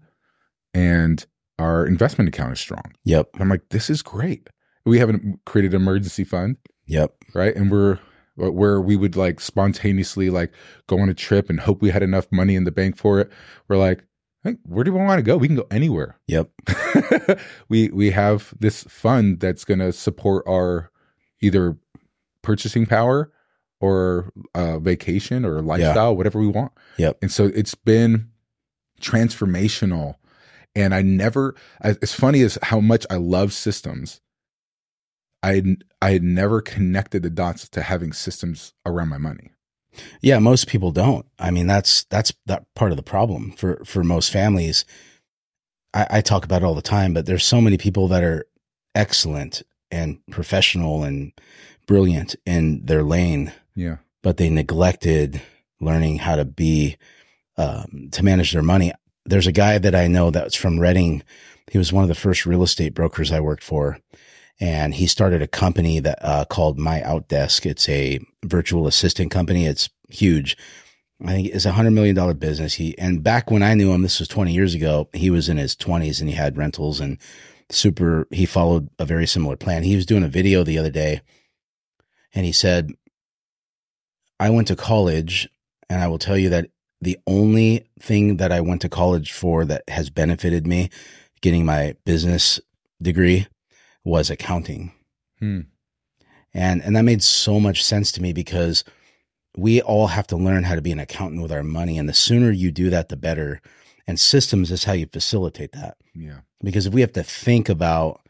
and 0.74 1.26
our 1.60 1.86
investment 1.86 2.28
account 2.28 2.54
is 2.54 2.60
strong." 2.60 2.94
Yep. 3.06 3.30
I'm 3.40 3.50
like, 3.50 3.70
this 3.70 3.90
is 3.90 4.02
great. 4.02 4.50
We 4.86 5.00
haven't 5.00 5.40
created 5.46 5.74
an 5.74 5.82
emergency 5.82 6.24
fund, 6.24 6.58
Yep. 6.88 7.14
right? 7.34 7.56
And 7.56 7.72
we're 7.72 8.00
where 8.36 8.82
we 8.82 8.96
would 8.96 9.16
like 9.16 9.40
spontaneously 9.40 10.30
like 10.32 10.52
go 10.88 10.98
on 11.00 11.08
a 11.08 11.14
trip 11.14 11.50
and 11.52 11.60
hope 11.60 11.82
we 11.84 11.92
had 11.92 12.02
enough 12.02 12.26
money 12.32 12.56
in 12.56 12.64
the 12.64 12.72
bank 12.72 12.98
for 12.98 13.20
it. 13.20 13.32
We're 13.68 13.78
like, 13.78 14.04
where 14.64 14.84
do 14.84 14.92
we 14.92 15.00
want 15.00 15.20
to 15.20 15.24
go? 15.24 15.38
We 15.38 15.48
can 15.48 15.56
go 15.56 15.68
anywhere. 15.70 16.20
Yep. 16.28 16.50
we 17.70 17.90
we 17.90 18.10
have 18.12 18.54
this 18.60 18.84
fund 18.86 19.40
that's 19.40 19.64
going 19.64 19.80
to 19.80 19.94
support 19.94 20.44
our 20.48 20.90
either 21.42 21.78
purchasing 22.42 22.86
power 22.86 23.32
or 23.80 24.32
uh, 24.56 24.80
vacation 24.80 25.46
or 25.46 25.62
lifestyle, 25.62 26.16
whatever 26.18 26.40
we 26.40 26.48
want. 26.48 26.72
Yep. 26.98 27.20
And 27.22 27.32
so 27.32 27.52
it's 27.54 27.76
been 27.76 28.30
transformational. 29.00 30.16
And 30.76 30.96
I 30.96 31.04
never, 31.04 31.54
as 31.82 32.14
funny 32.14 32.42
as 32.42 32.58
how 32.64 32.80
much 32.80 33.06
I 33.10 33.16
love 33.16 33.54
systems, 33.54 34.22
I 35.44 35.56
had, 35.56 35.84
I 36.02 36.12
had 36.12 36.24
never 36.24 36.62
connected 36.62 37.22
the 37.22 37.30
dots 37.30 37.68
to 37.70 37.82
having 37.82 38.14
systems 38.14 38.74
around 38.86 39.10
my 39.10 39.18
money. 39.18 39.52
Yeah, 40.22 40.40
most 40.40 40.68
people 40.68 40.92
don't. 40.92 41.26
I 41.38 41.52
mean, 41.52 41.68
that's 41.68 42.06
that's 42.06 42.34
that 42.48 42.66
part 42.74 42.92
of 42.92 42.98
the 42.98 43.04
problem 43.04 43.52
for 43.52 43.84
for 43.86 44.04
most 44.04 44.32
families. 44.32 44.86
I, 45.94 46.08
I 46.10 46.22
talk 46.22 46.46
about 46.46 46.64
it 46.64 46.66
all 46.66 46.74
the 46.74 46.82
time, 46.82 47.14
but 47.14 47.28
there's 47.28 47.46
so 47.46 47.62
many 47.62 47.78
people 47.78 48.08
that 48.08 48.24
are 48.24 48.46
excellent 48.96 49.62
and 49.92 50.20
professional 50.32 51.04
and 51.04 51.32
brilliant 51.86 52.36
in 52.46 52.84
their 52.86 53.04
lane, 53.04 53.52
Yeah. 53.76 53.98
but 54.24 54.38
they 54.38 54.50
neglected 54.50 55.42
learning 55.80 56.20
how 56.20 56.38
to 56.38 56.46
be 56.46 56.98
um, 57.58 58.08
to 58.14 58.24
manage 58.24 58.52
their 58.54 58.64
money. 58.64 58.94
There's 59.26 59.48
a 59.48 59.52
guy 59.52 59.78
that 59.78 59.94
I 59.94 60.08
know 60.08 60.32
that's 60.32 60.56
from 60.56 60.80
Redding. 60.80 61.22
He 61.72 61.78
was 61.78 61.94
one 61.94 62.04
of 62.04 62.08
the 62.10 62.16
first 62.16 62.46
real 62.48 62.64
estate 62.64 62.96
brokers 62.96 63.32
I 63.32 63.40
worked 63.42 63.64
for, 63.64 64.00
and 64.60 64.94
he 64.94 65.08
started 65.08 65.42
a 65.42 65.48
company 65.48 66.00
that 66.00 66.20
uh, 66.22 66.46
called 66.46 66.78
My 66.78 67.02
Outdesk. 67.02 67.66
It's 67.66 67.90
a 67.90 68.20
virtual 68.46 68.88
assistant 68.88 69.32
company. 69.32 69.66
It's 69.66 69.90
huge. 70.10 70.58
I 71.22 71.28
think 71.28 71.48
it's 71.48 71.66
a 71.66 71.72
hundred 71.72 71.92
million 71.92 72.16
dollar 72.16 72.34
business. 72.34 72.76
He 72.76 72.98
and 72.98 73.24
back 73.24 73.50
when 73.50 73.64
I 73.64 73.74
knew 73.74 73.94
him, 73.94 74.02
this 74.02 74.20
was 74.20 74.28
20 74.28 74.54
years 74.54 74.74
ago. 74.74 75.10
He 75.14 75.30
was 75.30 75.50
in 75.50 75.58
his 75.58 75.76
20s 75.76 76.20
and 76.20 76.30
he 76.30 76.36
had 76.36 76.58
rentals 76.58 77.00
and 77.00 77.18
super. 77.70 78.28
He 78.32 78.46
followed 78.46 78.90
a 79.00 79.06
very 79.06 79.26
similar 79.26 79.56
plan. 79.56 79.84
He 79.84 79.96
was 79.96 80.06
doing 80.06 80.24
a 80.24 80.30
video 80.30 80.64
the 80.64 80.78
other 80.78 80.90
day, 80.90 81.22
and 82.34 82.46
he 82.46 82.52
said, 82.52 82.92
"I 84.40 84.50
went 84.50 84.68
to 84.68 84.76
college, 84.76 85.48
and 85.90 86.02
I 86.02 86.08
will 86.08 86.20
tell 86.20 86.38
you 86.38 86.50
that 86.50 86.70
the 87.02 87.18
only 87.26 87.88
thing 88.00 88.38
that 88.38 88.52
I 88.52 88.62
went 88.62 88.82
to 88.82 88.90
college 88.90 89.32
for 89.32 89.66
that 89.66 89.84
has 89.90 90.10
benefited 90.10 90.68
me, 90.68 90.90
getting 91.42 91.66
my 91.66 91.96
business 92.06 92.60
degree, 93.02 93.48
was 94.04 94.30
accounting." 94.30 94.92
Hmm. 95.40 95.62
And 96.54 96.82
and 96.84 96.96
that 96.96 97.04
made 97.04 97.24
so 97.24 97.60
much 97.60 97.84
sense 97.84 98.12
to 98.14 98.22
me 98.22 98.34
because 98.34 98.84
we 99.56 99.82
all 99.82 100.08
have 100.08 100.28
to 100.28 100.36
learn 100.36 100.64
how 100.64 100.76
to 100.76 100.82
be 100.82 100.92
an 100.92 101.00
accountant 101.00 101.42
with 101.42 101.52
our 101.52 101.64
money 101.64 101.98
and 101.98 102.10
the 102.10 102.14
sooner 102.14 102.52
you 102.52 102.72
do 102.72 102.90
that 102.90 103.10
the 103.10 103.18
better. 103.18 103.62
And 104.06 104.20
systems 104.20 104.70
is 104.70 104.84
how 104.84 104.94
you 104.94 105.06
facilitate 105.06 105.72
that. 105.72 105.96
Yeah. 106.14 106.40
Because 106.62 106.86
if 106.86 106.94
we 106.94 107.02
have 107.02 107.14
to 107.14 107.24
think 107.24 107.70
about 107.70 108.22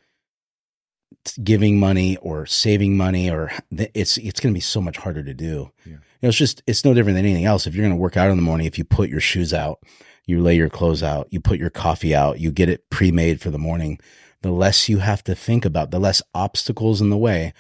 giving 1.44 1.80
money 1.80 2.18
or 2.18 2.46
saving 2.46 2.98
money 2.98 3.30
or 3.30 3.52
it's 3.72 4.18
it's 4.18 4.40
going 4.40 4.54
to 4.54 4.58
be 4.58 4.62
so 4.62 4.82
much 4.82 4.98
harder 4.98 5.24
to 5.24 5.34
do. 5.34 5.72
Yeah. 5.86 5.94
You 5.94 5.98
know, 6.24 6.30
it's 6.30 6.38
just 6.38 6.62
it's 6.68 6.86
no 6.86 6.94
different 6.94 7.16
than 7.16 7.26
anything 7.26 7.46
else. 7.46 7.66
If 7.66 7.76
you're 7.76 7.84
going 7.84 7.96
to 7.96 8.02
work 8.02 8.18
out 8.18 8.30
in 8.30 8.36
the 8.36 8.44
morning, 8.44 8.68
if 8.68 8.78
you 8.78 8.84
put 8.84 9.10
your 9.10 9.20
shoes 9.20 9.54
out, 9.54 9.80
you 10.26 10.42
lay 10.42 10.56
your 10.56 10.70
clothes 10.70 11.04
out, 11.04 11.28
you 11.32 11.40
put 11.40 11.60
your 11.60 11.70
coffee 11.70 12.16
out, 12.16 12.40
you 12.40 12.52
get 12.52 12.70
it 12.70 12.90
pre-made 12.90 13.42
for 13.42 13.50
the 13.50 13.58
morning, 13.58 14.00
the 14.44 14.52
less 14.52 14.88
you 14.88 15.00
have 15.00 15.24
to 15.24 15.34
think 15.34 15.66
about, 15.66 15.92
the 15.92 16.00
less 16.00 16.22
obstacles 16.36 17.02
in 17.02 17.10
the 17.10 17.18
way, 17.18 17.54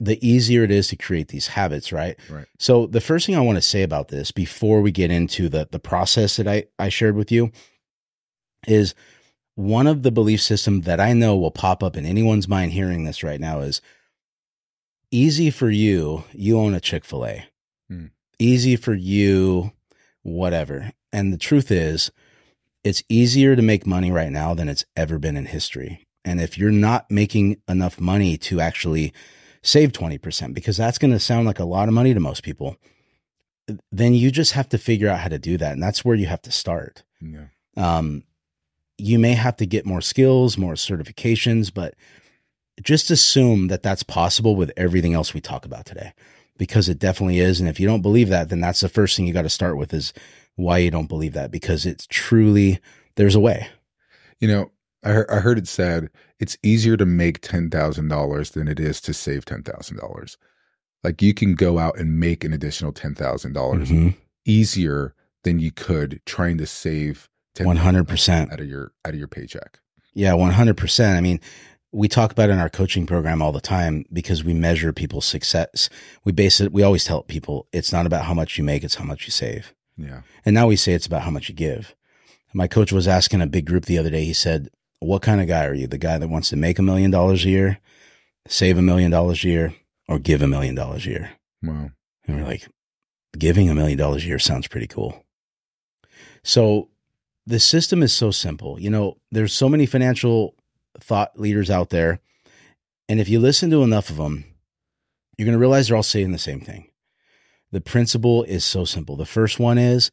the 0.00 0.18
easier 0.26 0.64
it 0.64 0.70
is 0.70 0.88
to 0.88 0.96
create 0.96 1.28
these 1.28 1.48
habits, 1.48 1.92
right? 1.92 2.18
Right. 2.28 2.46
So 2.58 2.86
the 2.86 3.00
first 3.00 3.26
thing 3.26 3.36
I 3.36 3.40
want 3.40 3.56
to 3.56 3.62
say 3.62 3.82
about 3.82 4.08
this 4.08 4.32
before 4.32 4.80
we 4.80 4.90
get 4.90 5.10
into 5.10 5.48
the 5.48 5.68
the 5.70 5.78
process 5.78 6.36
that 6.36 6.48
I 6.48 6.64
I 6.78 6.88
shared 6.88 7.14
with 7.14 7.30
you 7.30 7.52
is 8.66 8.94
one 9.54 9.86
of 9.86 10.02
the 10.02 10.10
belief 10.10 10.40
system 10.40 10.80
that 10.80 10.98
I 10.98 11.12
know 11.12 11.36
will 11.36 11.52
pop 11.52 11.82
up 11.82 11.96
in 11.96 12.04
anyone's 12.04 12.48
mind 12.48 12.72
hearing 12.72 13.04
this 13.04 13.22
right 13.22 13.40
now 13.40 13.60
is 13.60 13.80
easy 15.12 15.50
for 15.50 15.70
you, 15.70 16.24
you 16.32 16.58
own 16.58 16.74
a 16.74 16.80
Chick-fil-A. 16.80 17.46
Hmm. 17.88 18.06
Easy 18.40 18.74
for 18.74 18.94
you 18.94 19.70
whatever. 20.24 20.90
And 21.12 21.32
the 21.32 21.38
truth 21.38 21.70
is 21.70 22.10
it's 22.82 23.04
easier 23.08 23.54
to 23.54 23.62
make 23.62 23.86
money 23.86 24.10
right 24.10 24.32
now 24.32 24.54
than 24.54 24.68
it's 24.68 24.84
ever 24.96 25.18
been 25.18 25.36
in 25.36 25.46
history. 25.46 26.03
And 26.24 26.40
if 26.40 26.56
you're 26.56 26.70
not 26.70 27.10
making 27.10 27.60
enough 27.68 28.00
money 28.00 28.36
to 28.38 28.60
actually 28.60 29.12
save 29.62 29.92
20% 29.92 30.54
because 30.54 30.76
that's 30.76 30.98
going 30.98 31.12
to 31.12 31.18
sound 31.18 31.46
like 31.46 31.58
a 31.58 31.64
lot 31.64 31.88
of 31.88 31.94
money 31.94 32.14
to 32.14 32.20
most 32.20 32.42
people, 32.42 32.76
then 33.90 34.14
you 34.14 34.30
just 34.30 34.52
have 34.52 34.68
to 34.70 34.78
figure 34.78 35.08
out 35.08 35.20
how 35.20 35.28
to 35.28 35.38
do 35.38 35.56
that. 35.56 35.72
And 35.72 35.82
that's 35.82 36.04
where 36.04 36.16
you 36.16 36.26
have 36.26 36.42
to 36.42 36.52
start. 36.52 37.02
Yeah. 37.20 37.46
Um, 37.76 38.24
you 38.98 39.18
may 39.18 39.32
have 39.32 39.56
to 39.56 39.66
get 39.66 39.86
more 39.86 40.00
skills, 40.00 40.56
more 40.56 40.74
certifications, 40.74 41.72
but 41.72 41.94
just 42.82 43.10
assume 43.10 43.68
that 43.68 43.82
that's 43.82 44.02
possible 44.02 44.56
with 44.56 44.72
everything 44.76 45.14
else 45.14 45.34
we 45.34 45.40
talk 45.40 45.64
about 45.64 45.86
today 45.86 46.12
because 46.56 46.88
it 46.88 46.98
definitely 46.98 47.40
is. 47.40 47.60
And 47.60 47.68
if 47.68 47.80
you 47.80 47.86
don't 47.86 48.02
believe 48.02 48.28
that, 48.28 48.48
then 48.48 48.60
that's 48.60 48.80
the 48.80 48.88
first 48.88 49.16
thing 49.16 49.26
you 49.26 49.32
got 49.32 49.42
to 49.42 49.48
start 49.48 49.76
with 49.76 49.92
is 49.92 50.12
why 50.56 50.78
you 50.78 50.90
don't 50.90 51.08
believe 51.08 51.32
that 51.32 51.50
because 51.50 51.86
it's 51.86 52.06
truly, 52.06 52.80
there's 53.16 53.34
a 53.34 53.40
way. 53.40 53.68
You 54.40 54.48
know, 54.48 54.70
I, 55.04 55.10
heard- 55.10 55.30
I 55.30 55.36
heard 55.40 55.58
it 55.58 55.68
said 55.68 56.10
it's 56.40 56.56
easier 56.62 56.96
to 56.96 57.04
make 57.06 57.40
$10,000 57.42 58.52
than 58.52 58.68
it 58.68 58.80
is 58.80 59.00
to 59.02 59.12
save 59.14 59.44
$10,000. 59.44 60.36
Like 61.02 61.20
you 61.22 61.34
can 61.34 61.54
go 61.54 61.78
out 61.78 61.98
and 61.98 62.18
make 62.18 62.44
an 62.44 62.52
additional 62.52 62.92
$10,000 62.92 63.52
Mhm. 63.90 64.16
easier 64.46 65.14
than 65.42 65.58
you 65.58 65.70
could 65.70 66.20
trying 66.24 66.56
to 66.58 66.66
save 66.66 67.28
100%. 67.58 68.52
out 68.52 68.60
of 68.60 68.66
your 68.66 68.92
out 69.04 69.12
of 69.12 69.18
your 69.18 69.28
paycheck. 69.28 69.78
Yeah, 70.14 70.32
100%. 70.32 71.16
I 71.16 71.20
mean, 71.20 71.40
we 71.92 72.08
talk 72.08 72.32
about 72.32 72.48
it 72.50 72.54
in 72.54 72.58
our 72.58 72.70
coaching 72.70 73.06
program 73.06 73.40
all 73.42 73.52
the 73.52 73.60
time 73.60 74.04
because 74.12 74.42
we 74.42 74.54
measure 74.54 74.92
people's 74.92 75.26
success. 75.26 75.88
We 76.24 76.32
base 76.32 76.60
it, 76.60 76.72
we 76.72 76.82
always 76.82 77.04
tell 77.04 77.22
people 77.22 77.68
it's 77.72 77.92
not 77.92 78.06
about 78.06 78.24
how 78.24 78.34
much 78.34 78.58
you 78.58 78.64
make, 78.64 78.82
it's 78.82 78.96
how 78.96 79.04
much 79.04 79.26
you 79.26 79.30
save. 79.30 79.74
Yeah. 79.96 80.22
And 80.44 80.54
now 80.54 80.66
we 80.66 80.76
say 80.76 80.92
it's 80.92 81.06
about 81.06 81.22
how 81.22 81.30
much 81.30 81.48
you 81.48 81.54
give. 81.54 81.94
My 82.52 82.66
coach 82.66 82.90
was 82.92 83.06
asking 83.06 83.42
a 83.42 83.46
big 83.46 83.66
group 83.66 83.84
the 83.84 83.98
other 83.98 84.10
day. 84.10 84.24
He 84.24 84.32
said, 84.32 84.70
What 85.04 85.22
kind 85.22 85.40
of 85.40 85.48
guy 85.48 85.66
are 85.66 85.74
you? 85.74 85.86
The 85.86 85.98
guy 85.98 86.18
that 86.18 86.28
wants 86.28 86.48
to 86.50 86.56
make 86.56 86.78
a 86.78 86.82
million 86.82 87.10
dollars 87.10 87.44
a 87.44 87.50
year, 87.50 87.78
save 88.48 88.78
a 88.78 88.82
million 88.82 89.10
dollars 89.10 89.44
a 89.44 89.48
year, 89.48 89.74
or 90.08 90.18
give 90.18 90.42
a 90.42 90.46
million 90.46 90.74
dollars 90.74 91.06
a 91.06 91.10
year? 91.10 91.30
Wow. 91.62 91.90
And 92.26 92.36
we're 92.36 92.44
like, 92.44 92.68
Giving 93.38 93.68
a 93.68 93.74
million 93.74 93.98
dollars 93.98 94.24
a 94.24 94.28
year 94.28 94.38
sounds 94.38 94.68
pretty 94.68 94.86
cool. 94.86 95.24
So 96.42 96.88
the 97.46 97.58
system 97.58 98.02
is 98.02 98.12
so 98.12 98.30
simple. 98.30 98.78
You 98.80 98.90
know, 98.90 99.18
there's 99.30 99.52
so 99.52 99.68
many 99.68 99.86
financial 99.86 100.54
thought 101.00 101.38
leaders 101.38 101.70
out 101.70 101.90
there. 101.90 102.20
And 103.08 103.20
if 103.20 103.28
you 103.28 103.40
listen 103.40 103.70
to 103.70 103.82
enough 103.82 104.08
of 104.08 104.16
them, 104.16 104.44
you're 105.36 105.46
going 105.46 105.54
to 105.54 105.58
realize 105.58 105.88
they're 105.88 105.96
all 105.96 106.02
saying 106.02 106.30
the 106.30 106.38
same 106.38 106.60
thing. 106.60 106.90
The 107.72 107.80
principle 107.80 108.44
is 108.44 108.64
so 108.64 108.84
simple. 108.84 109.16
The 109.16 109.26
first 109.26 109.58
one 109.58 109.78
is 109.78 110.12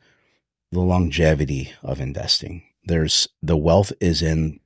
the 0.72 0.80
longevity 0.80 1.74
of 1.84 2.02
investing. 2.02 2.64
There's 2.86 3.28
the 3.44 3.58
wealth 3.58 3.94
is 4.02 4.24
in 4.24 4.61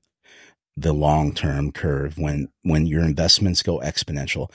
the 0.78 0.94
long-term 0.94 1.72
curve 1.72 2.18
when 2.18 2.50
when 2.64 2.86
your 2.86 3.04
investments 3.04 3.64
go 3.64 3.80
exponential. 3.80 4.52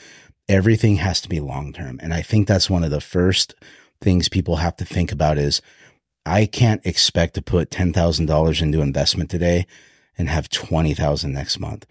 Everything 0.48 0.96
has 0.96 1.20
to 1.20 1.28
be 1.28 1.38
long-term. 1.40 2.00
And 2.02 2.12
I 2.12 2.22
think 2.22 2.48
that's 2.48 2.68
one 2.68 2.82
of 2.84 2.90
the 2.90 3.00
first 3.00 3.54
things 4.00 4.28
people 4.28 4.56
have 4.56 4.76
to 4.76 4.84
think 4.84 5.12
about 5.12 5.38
is 5.38 5.62
I 6.26 6.46
can't 6.46 6.84
expect 6.84 7.34
to 7.34 7.42
put 7.42 7.70
$10,000 7.70 8.62
into 8.62 8.80
investment 8.82 9.30
today 9.30 9.66
and 10.18 10.28
have 10.28 10.48
20,000 10.48 11.32
next 11.32 11.58
month. 11.60 11.86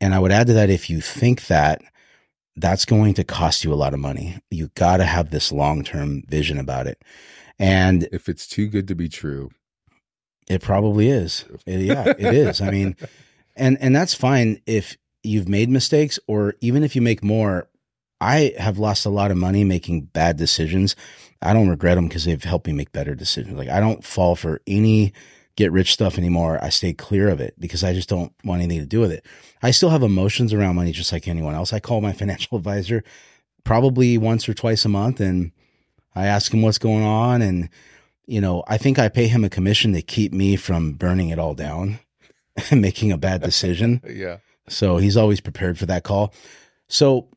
And 0.00 0.14
I 0.14 0.18
would 0.20 0.30
add 0.32 0.46
to 0.46 0.52
that 0.52 0.70
if 0.70 0.88
you 0.88 1.00
think 1.00 1.46
that 1.48 1.82
that's 2.54 2.84
going 2.84 3.14
to 3.14 3.24
cost 3.24 3.64
you 3.64 3.72
a 3.72 3.74
lot 3.74 3.92
of 3.94 4.00
money. 4.00 4.38
You 4.50 4.70
got 4.74 4.98
to 4.98 5.04
have 5.04 5.30
this 5.30 5.52
long-term 5.52 6.22
vision 6.28 6.58
about 6.58 6.86
it. 6.86 7.02
And 7.58 8.08
If 8.12 8.28
it's 8.28 8.46
too 8.46 8.68
good 8.68 8.88
to 8.88 8.94
be 8.94 9.08
true, 9.08 9.50
it 10.48 10.62
probably 10.62 11.08
is. 11.08 11.44
It- 11.66 11.80
yeah, 11.80 12.04
it 12.18 12.34
is. 12.34 12.60
I 12.60 12.70
mean, 12.70 12.96
and 13.56 13.78
and 13.80 13.94
that's 13.94 14.14
fine 14.14 14.60
if 14.66 14.96
you've 15.22 15.48
made 15.48 15.68
mistakes 15.68 16.18
or 16.26 16.54
even 16.60 16.82
if 16.82 16.94
you 16.94 17.02
make 17.02 17.22
more. 17.22 17.68
I 18.18 18.54
have 18.58 18.78
lost 18.78 19.04
a 19.04 19.10
lot 19.10 19.30
of 19.30 19.36
money 19.36 19.62
making 19.62 20.06
bad 20.06 20.38
decisions. 20.38 20.96
I 21.42 21.52
don't 21.52 21.68
regret 21.68 21.96
them 21.96 22.08
because 22.08 22.24
they've 22.24 22.42
helped 22.42 22.66
me 22.66 22.72
make 22.72 22.90
better 22.90 23.14
decisions. 23.14 23.58
Like 23.58 23.68
I 23.68 23.78
don't 23.78 24.02
fall 24.02 24.36
for 24.36 24.62
any 24.66 25.12
get 25.56 25.72
rich 25.72 25.92
stuff 25.92 26.16
anymore. 26.16 26.58
I 26.62 26.68
stay 26.68 26.92
clear 26.92 27.28
of 27.28 27.40
it 27.40 27.54
because 27.58 27.82
I 27.82 27.92
just 27.92 28.08
don't 28.08 28.32
want 28.44 28.62
anything 28.62 28.80
to 28.80 28.86
do 28.86 29.00
with 29.00 29.12
it. 29.12 29.24
I 29.62 29.70
still 29.70 29.90
have 29.90 30.02
emotions 30.02 30.52
around 30.52 30.76
money 30.76 30.92
just 30.92 31.12
like 31.12 31.26
anyone 31.28 31.54
else. 31.54 31.72
I 31.72 31.80
call 31.80 32.00
my 32.00 32.12
financial 32.14 32.56
advisor 32.56 33.02
probably 33.64 34.16
once 34.16 34.48
or 34.48 34.54
twice 34.54 34.84
a 34.84 34.88
month 34.88 35.20
and 35.20 35.52
I 36.14 36.26
ask 36.26 36.54
him 36.54 36.62
what's 36.62 36.78
going 36.78 37.04
on 37.04 37.42
and 37.42 37.68
you 38.28 38.40
know, 38.40 38.64
I 38.66 38.76
think 38.76 38.98
I 38.98 39.08
pay 39.08 39.28
him 39.28 39.44
a 39.44 39.48
commission 39.48 39.92
to 39.92 40.02
keep 40.02 40.32
me 40.32 40.56
from 40.56 40.92
burning 40.94 41.28
it 41.28 41.38
all 41.38 41.54
down 41.54 42.00
making 42.72 43.12
a 43.12 43.18
bad 43.18 43.42
decision. 43.42 44.00
yeah. 44.08 44.38
So 44.68 44.96
he's 44.96 45.16
always 45.16 45.40
prepared 45.40 45.78
for 45.78 45.86
that 45.86 46.02
call. 46.02 46.34
So 46.88 47.28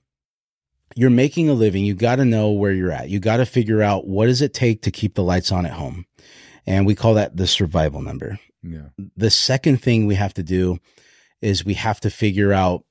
you're 0.95 1.09
making 1.09 1.49
a 1.49 1.53
living. 1.53 1.85
You 1.85 1.93
got 1.93 2.15
to 2.15 2.25
know 2.25 2.51
where 2.51 2.71
you're 2.71 2.91
at. 2.91 3.09
You 3.09 3.19
got 3.19 3.37
to 3.37 3.45
figure 3.45 3.81
out 3.81 4.07
what 4.07 4.25
does 4.25 4.41
it 4.41 4.53
take 4.53 4.81
to 4.83 4.91
keep 4.91 5.15
the 5.15 5.23
lights 5.23 5.51
on 5.51 5.65
at 5.65 5.73
home. 5.73 6.05
And 6.65 6.85
we 6.85 6.95
call 6.95 7.13
that 7.15 7.37
the 7.37 7.47
survival 7.47 8.01
number. 8.01 8.39
Yeah. 8.63 8.89
The 9.15 9.29
second 9.29 9.81
thing 9.81 10.05
we 10.05 10.15
have 10.15 10.33
to 10.35 10.43
do 10.43 10.79
is 11.41 11.65
we 11.65 11.75
have 11.75 11.99
to 12.01 12.09
figure 12.09 12.51
out 12.51 12.83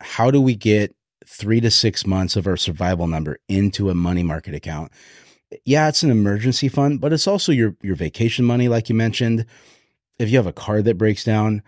how 0.00 0.30
do 0.30 0.40
we 0.40 0.56
get 0.56 0.94
three 1.26 1.60
to 1.60 1.70
six 1.70 2.06
months 2.06 2.36
of 2.36 2.46
our 2.46 2.56
survival 2.56 3.06
number 3.06 3.38
into 3.48 3.90
a 3.90 3.94
money 3.94 4.22
market 4.22 4.54
account. 4.54 4.90
Yeah, 5.64 5.88
it's 5.88 6.02
an 6.02 6.10
emergency 6.10 6.68
fund, 6.68 7.00
but 7.00 7.12
it's 7.12 7.26
also 7.26 7.52
your 7.52 7.76
your 7.82 7.94
vacation 7.94 8.44
money, 8.44 8.68
like 8.68 8.88
you 8.88 8.94
mentioned. 8.94 9.44
If 10.22 10.30
you 10.30 10.38
have 10.38 10.46
a 10.46 10.52
card 10.52 10.84
that 10.84 10.98
breaks 10.98 11.24
down, 11.24 11.62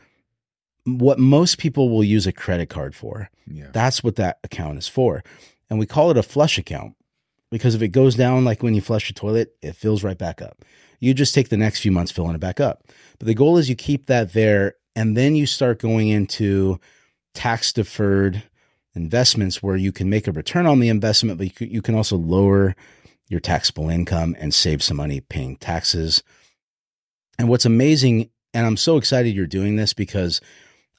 what 0.84 1.18
most 1.18 1.58
people 1.58 1.90
will 1.90 2.04
use 2.04 2.26
a 2.26 2.32
credit 2.32 2.68
card 2.68 2.94
for. 2.94 3.30
Yeah. 3.46 3.68
That's 3.72 4.04
what 4.04 4.16
that 4.16 4.38
account 4.44 4.78
is 4.78 4.86
for. 4.86 5.24
And 5.68 5.78
we 5.78 5.86
call 5.86 6.10
it 6.10 6.16
a 6.16 6.22
flush 6.22 6.58
account 6.58 6.94
because 7.50 7.74
if 7.74 7.82
it 7.82 7.88
goes 7.88 8.14
down, 8.14 8.44
like 8.44 8.62
when 8.62 8.74
you 8.74 8.80
flush 8.80 9.08
your 9.08 9.14
toilet, 9.14 9.56
it 9.62 9.74
fills 9.74 10.04
right 10.04 10.18
back 10.18 10.40
up. 10.40 10.64
You 11.00 11.14
just 11.14 11.34
take 11.34 11.48
the 11.48 11.56
next 11.56 11.80
few 11.80 11.90
months 11.90 12.12
filling 12.12 12.34
it 12.34 12.40
back 12.40 12.60
up. 12.60 12.84
But 13.18 13.26
the 13.26 13.34
goal 13.34 13.58
is 13.58 13.68
you 13.68 13.74
keep 13.74 14.06
that 14.06 14.32
there 14.32 14.74
and 14.94 15.16
then 15.16 15.34
you 15.34 15.46
start 15.46 15.80
going 15.80 16.08
into 16.08 16.78
tax 17.34 17.72
deferred 17.72 18.42
investments 18.94 19.62
where 19.62 19.76
you 19.76 19.90
can 19.90 20.08
make 20.08 20.28
a 20.28 20.32
return 20.32 20.66
on 20.66 20.80
the 20.80 20.88
investment, 20.88 21.38
but 21.38 21.60
you 21.60 21.82
can 21.82 21.94
also 21.94 22.16
lower 22.16 22.76
your 23.28 23.40
taxable 23.40 23.88
income 23.88 24.36
and 24.38 24.54
save 24.54 24.82
some 24.82 24.98
money 24.98 25.20
paying 25.20 25.56
taxes. 25.56 26.22
And 27.38 27.48
what's 27.48 27.64
amazing, 27.64 28.30
and 28.54 28.66
I'm 28.66 28.76
so 28.76 28.96
excited 28.96 29.34
you're 29.34 29.46
doing 29.46 29.76
this 29.76 29.92
because 29.92 30.40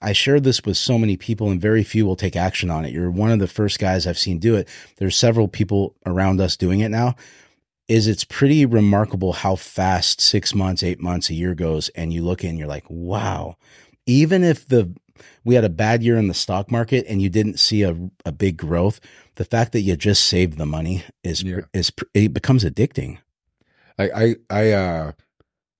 I 0.01 0.13
shared 0.13 0.43
this 0.43 0.63
with 0.63 0.77
so 0.77 0.99
many 0.99 1.17
people 1.17 1.49
and 1.49 1.59
very 1.59 1.83
few 1.83 2.05
will 2.05 2.15
take 2.15 2.35
action 2.35 2.69
on 2.69 2.85
it. 2.85 2.91
You're 2.91 3.09
one 3.09 3.31
of 3.31 3.39
the 3.39 3.47
first 3.47 3.79
guys 3.79 4.05
I've 4.05 4.19
seen 4.19 4.37
do 4.37 4.55
it. 4.55 4.67
There's 4.97 5.15
several 5.15 5.47
people 5.47 5.95
around 6.05 6.41
us 6.41 6.57
doing 6.57 6.81
it 6.81 6.89
now. 6.89 7.15
Is 7.87 8.07
it's 8.07 8.23
pretty 8.23 8.65
remarkable 8.65 9.33
how 9.33 9.55
fast 9.55 10.19
six 10.19 10.53
months, 10.55 10.83
eight 10.83 10.99
months, 10.99 11.29
a 11.29 11.35
year 11.35 11.53
goes, 11.53 11.89
and 11.89 12.11
you 12.11 12.23
look 12.23 12.43
and 12.43 12.57
you're 12.57 12.67
like, 12.67 12.85
wow. 12.89 13.57
Even 14.07 14.43
if 14.43 14.67
the 14.67 14.91
we 15.43 15.55
had 15.55 15.63
a 15.63 15.69
bad 15.69 16.03
year 16.03 16.17
in 16.17 16.27
the 16.27 16.33
stock 16.33 16.71
market 16.71 17.05
and 17.07 17.21
you 17.21 17.29
didn't 17.29 17.59
see 17.59 17.83
a, 17.83 17.95
a 18.25 18.31
big 18.31 18.57
growth, 18.57 18.99
the 19.35 19.45
fact 19.45 19.71
that 19.71 19.81
you 19.81 19.95
just 19.95 20.25
saved 20.25 20.57
the 20.57 20.65
money 20.65 21.03
is 21.23 21.43
yeah. 21.43 21.61
is 21.73 21.91
it 22.13 22.33
becomes 22.33 22.63
addicting. 22.63 23.19
I 23.97 24.09
I 24.09 24.35
I 24.49 24.71
uh 24.71 25.11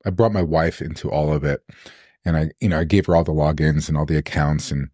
I 0.05 0.09
brought 0.11 0.31
my 0.33 0.43
wife 0.43 0.81
into 0.81 1.09
all 1.09 1.33
of 1.33 1.43
it, 1.43 1.63
and 2.23 2.37
I 2.37 2.51
you 2.59 2.69
know 2.69 2.79
I 2.79 2.83
gave 2.83 3.05
her 3.07 3.15
all 3.15 3.23
the 3.23 3.31
logins 3.31 3.87
and 3.87 3.97
all 3.97 4.05
the 4.05 4.17
accounts, 4.17 4.71
and, 4.71 4.89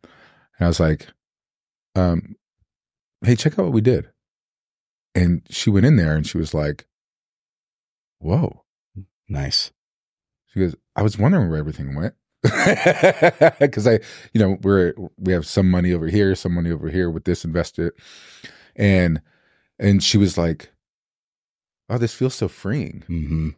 and 0.57 0.65
I 0.65 0.67
was 0.67 0.79
like, 0.79 1.07
um, 1.95 2.35
hey, 3.23 3.35
check 3.35 3.59
out 3.59 3.65
what 3.65 3.73
we 3.73 3.81
did, 3.81 4.09
and 5.15 5.41
she 5.49 5.69
went 5.69 5.85
in 5.85 5.95
there 5.97 6.15
and 6.15 6.25
she 6.25 6.37
was 6.37 6.53
like, 6.53 6.87
whoa, 8.19 8.63
nice. 9.27 9.71
She 10.47 10.59
goes, 10.59 10.75
I 10.95 11.01
was 11.01 11.17
wondering 11.17 11.49
where 11.49 11.59
everything 11.59 11.95
went 11.95 12.13
because 13.59 13.87
I, 13.87 13.99
you 14.33 14.41
know, 14.41 14.57
we're 14.61 14.93
we 15.17 15.31
have 15.33 15.45
some 15.45 15.69
money 15.69 15.93
over 15.93 16.07
here, 16.07 16.33
some 16.35 16.53
money 16.53 16.71
over 16.71 16.89
here 16.89 17.09
with 17.09 17.25
this 17.25 17.45
invested, 17.45 17.93
and 18.75 19.21
and 19.77 20.03
she 20.03 20.17
was 20.17 20.37
like, 20.37 20.71
"Oh, 21.87 21.97
this 21.97 22.13
feels 22.15 22.33
so 22.33 22.47
freeing." 22.47 23.03
Mm-hmm. 23.07 23.49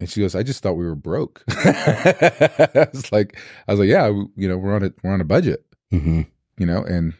And 0.00 0.08
she 0.08 0.20
goes, 0.20 0.34
"I 0.34 0.42
just 0.42 0.62
thought 0.62 0.74
we 0.74 0.86
were 0.86 0.94
broke." 0.94 1.44
I 1.48 2.88
was 2.92 3.12
like, 3.12 3.38
"I 3.68 3.72
was 3.72 3.80
like, 3.80 3.88
yeah, 3.88 4.08
you 4.34 4.48
know, 4.48 4.56
we're 4.56 4.74
on 4.74 4.82
a 4.82 4.92
we're 5.02 5.12
on 5.12 5.20
a 5.20 5.24
budget, 5.24 5.64
mm-hmm. 5.92 6.22
you 6.58 6.66
know, 6.66 6.82
and 6.82 7.14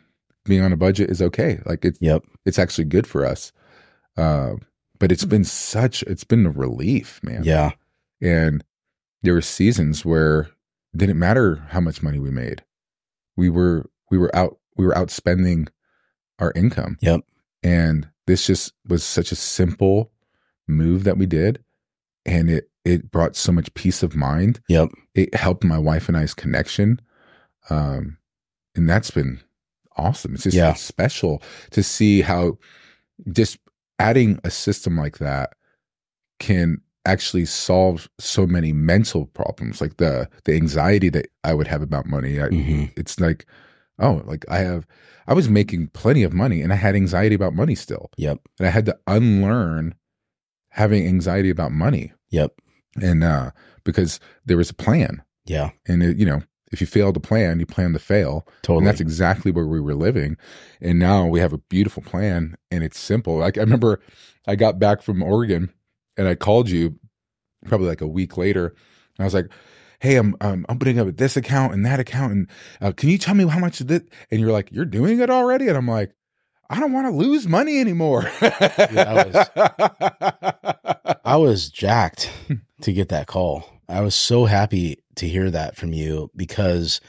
being 0.44 0.62
on 0.62 0.72
a 0.72 0.76
budget 0.76 1.10
is 1.10 1.20
okay. 1.20 1.60
Like 1.66 1.84
it's 1.84 1.98
yep, 2.00 2.24
it's 2.44 2.58
actually 2.58 2.86
good 2.86 3.06
for 3.06 3.24
us." 3.24 3.52
Uh, 4.16 4.54
but 4.98 5.12
it's 5.12 5.24
been 5.24 5.44
such 5.44 6.02
it's 6.04 6.24
been 6.24 6.46
a 6.46 6.50
relief, 6.50 7.20
man. 7.22 7.44
Yeah, 7.44 7.72
and 8.20 8.64
there 9.22 9.34
were 9.34 9.42
seasons 9.42 10.04
where 10.04 10.50
it 10.94 10.96
didn't 10.96 11.18
matter 11.18 11.66
how 11.68 11.80
much 11.80 12.02
money 12.02 12.18
we 12.18 12.30
made. 12.30 12.64
We 13.36 13.50
were 13.50 13.90
we 14.10 14.18
were 14.18 14.34
out 14.34 14.58
we 14.76 14.86
were 14.86 14.94
outspending 14.94 15.68
our 16.38 16.52
income. 16.56 16.96
Yep. 17.00 17.20
And 17.62 18.08
this 18.26 18.46
just 18.46 18.72
was 18.88 19.04
such 19.04 19.32
a 19.32 19.36
simple 19.36 20.10
move 20.66 21.04
that 21.04 21.18
we 21.18 21.26
did 21.26 21.62
and 22.26 22.50
it 22.50 22.70
it 22.84 23.10
brought 23.10 23.36
so 23.36 23.52
much 23.52 23.72
peace 23.74 24.02
of 24.02 24.16
mind. 24.16 24.60
Yep. 24.68 24.90
It 25.14 25.34
helped 25.34 25.64
my 25.64 25.78
wife 25.78 26.08
and 26.08 26.16
I's 26.16 26.34
connection. 26.34 27.00
Um 27.68 28.18
and 28.74 28.88
that's 28.88 29.10
been 29.10 29.40
awesome. 29.96 30.34
It's 30.34 30.44
just 30.44 30.56
yeah. 30.56 30.74
special 30.74 31.42
to 31.70 31.82
see 31.82 32.22
how 32.22 32.58
just 33.32 33.58
adding 33.98 34.40
a 34.44 34.50
system 34.50 34.96
like 34.96 35.18
that 35.18 35.54
can 36.38 36.80
actually 37.06 37.44
solve 37.44 38.08
so 38.18 38.46
many 38.46 38.72
mental 38.72 39.26
problems 39.26 39.80
like 39.80 39.96
the 39.96 40.28
the 40.44 40.54
anxiety 40.54 41.08
that 41.08 41.28
i 41.44 41.54
would 41.54 41.66
have 41.66 41.80
about 41.80 42.06
money 42.06 42.40
I, 42.40 42.48
mm-hmm. 42.48 42.84
it's 42.96 43.18
like 43.18 43.46
oh 43.98 44.22
like 44.26 44.44
i 44.50 44.58
have 44.58 44.86
i 45.26 45.32
was 45.32 45.48
making 45.48 45.88
plenty 45.88 46.22
of 46.22 46.34
money 46.34 46.60
and 46.60 46.72
i 46.72 46.76
had 46.76 46.94
anxiety 46.94 47.34
about 47.34 47.54
money 47.54 47.74
still 47.74 48.10
yep 48.18 48.38
and 48.58 48.68
i 48.68 48.70
had 48.70 48.84
to 48.86 48.98
unlearn 49.06 49.94
having 50.70 51.06
anxiety 51.06 51.50
about 51.50 51.72
money. 51.72 52.12
Yep. 52.30 52.52
And 53.00 53.22
uh 53.22 53.50
because 53.84 54.20
there 54.44 54.56
was 54.56 54.70
a 54.70 54.74
plan. 54.74 55.22
Yeah. 55.46 55.70
And 55.86 56.02
it, 56.02 56.16
you 56.16 56.26
know 56.26 56.42
if 56.72 56.80
you 56.80 56.86
fail 56.86 57.12
to 57.12 57.20
plan 57.20 57.60
you 57.60 57.66
plan 57.66 57.92
to 57.92 57.98
fail. 57.98 58.46
Totally 58.62 58.78
and 58.78 58.86
that's 58.86 59.00
exactly 59.00 59.50
where 59.50 59.66
we 59.66 59.80
were 59.80 59.94
living. 59.94 60.36
And 60.80 60.98
now 60.98 61.26
we 61.26 61.40
have 61.40 61.52
a 61.52 61.58
beautiful 61.58 62.02
plan 62.02 62.56
and 62.70 62.82
it's 62.84 62.98
simple. 62.98 63.36
Like 63.36 63.58
i 63.58 63.60
remember 63.60 64.00
i 64.46 64.56
got 64.56 64.78
back 64.78 65.02
from 65.02 65.22
oregon 65.22 65.72
and 66.16 66.28
I 66.28 66.34
called 66.34 66.68
you 66.68 66.98
probably 67.66 67.88
like 67.88 68.02
a 68.02 68.06
week 68.06 68.36
later, 68.36 68.66
and 68.66 69.20
I 69.20 69.24
was 69.24 69.34
like, 69.34 69.48
"Hey, 70.00 70.16
I'm 70.16 70.36
um, 70.42 70.66
opening 70.68 70.98
up 70.98 71.16
this 71.16 71.36
account 71.36 71.72
and 71.72 71.84
that 71.86 71.98
account, 71.98 72.32
and 72.32 72.50
uh, 72.80 72.92
can 72.92 73.08
you 73.08 73.18
tell 73.18 73.34
me 73.34 73.46
how 73.46 73.58
much 73.58 73.80
of 73.80 73.90
it?" 73.90 74.08
And 74.30 74.38
you're 74.40 74.52
like, 74.52 74.70
"You're 74.70 74.84
doing 74.84 75.20
it 75.20 75.30
already," 75.30 75.68
and 75.68 75.78
I'm 75.78 75.88
like, 75.88 76.12
"I 76.70 76.80
don't 76.80 76.92
want 76.92 77.06
to 77.06 77.10
lose 77.10 77.46
money 77.46 77.80
anymore." 77.80 78.30
yeah, 78.40 79.04
I, 79.06 79.26
was, 79.26 81.16
I 81.24 81.36
was 81.36 81.68
jacked 81.68 82.30
to 82.80 82.92
get 82.92 83.10
that 83.10 83.26
call. 83.26 83.68
I 83.88 84.00
was 84.00 84.14
so 84.14 84.46
happy 84.46 85.02
to 85.16 85.28
hear 85.28 85.50
that 85.50 85.76
from 85.76 85.92
you 85.92 86.30
because 86.34 87.00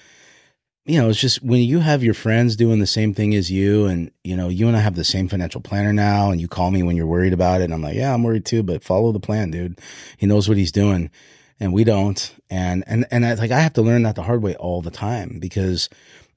you 0.86 1.00
know, 1.00 1.10
it's 1.10 1.19
just 1.19 1.43
when 1.43 1.62
you 1.62 1.80
have 1.80 2.04
your 2.04 2.15
friends 2.15 2.56
doing 2.56 2.80
the 2.80 2.88
same 2.88 3.13
thing 3.13 3.36
as 3.36 3.52
you, 3.52 3.86
and 3.86 4.12
you 4.24 4.36
know, 4.36 4.50
you 4.50 4.67
and 4.67 4.76
I 4.76 4.80
have 4.80 4.95
the 4.95 5.04
same 5.04 5.28
financial 5.28 5.62
planner 5.62 5.93
now, 5.93 6.32
and 6.32 6.41
you 6.41 6.47
call 6.47 6.71
me 6.71 6.82
when 6.82 6.95
you're 6.95 7.06
worried 7.06 7.34
about 7.34 7.62
it, 7.62 7.65
and 7.65 7.74
I'm 7.74 7.84
like, 7.84 7.95
yeah, 7.95 8.13
I'm 8.13 8.24
worried 8.24 8.45
too, 8.45 8.63
but 8.63 8.84
follow 8.84 9.12
the 9.12 9.19
plan, 9.19 9.52
dude. 9.52 9.80
He 10.17 10.26
knows 10.26 10.50
what 10.50 10.58
he's 10.58 10.71
doing, 10.71 11.12
and 11.60 11.71
we 11.71 11.84
don't, 11.84 12.34
and 12.50 12.84
and 12.88 13.06
and 13.12 13.26
I, 13.26 13.36
like 13.36 13.52
I 13.52 13.60
have 13.60 13.74
to 13.74 13.84
learn 13.84 14.04
that 14.04 14.15
the 14.15 14.24
hard 14.24 14.41
way 14.41 14.56
all 14.56 14.82
the 14.82 14.91
time 14.91 15.38
because 15.39 15.88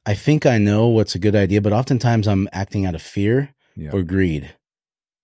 I 0.06 0.14
think 0.14 0.46
I 0.46 0.58
know 0.58 0.88
what's 0.88 1.14
a 1.14 1.18
good 1.18 1.34
idea, 1.34 1.60
but 1.60 1.72
oftentimes 1.72 2.28
I'm 2.28 2.48
acting 2.52 2.84
out 2.84 2.94
of 2.94 3.02
fear 3.02 3.54
yeah. 3.74 3.90
or 3.92 4.02
greed. 4.02 4.54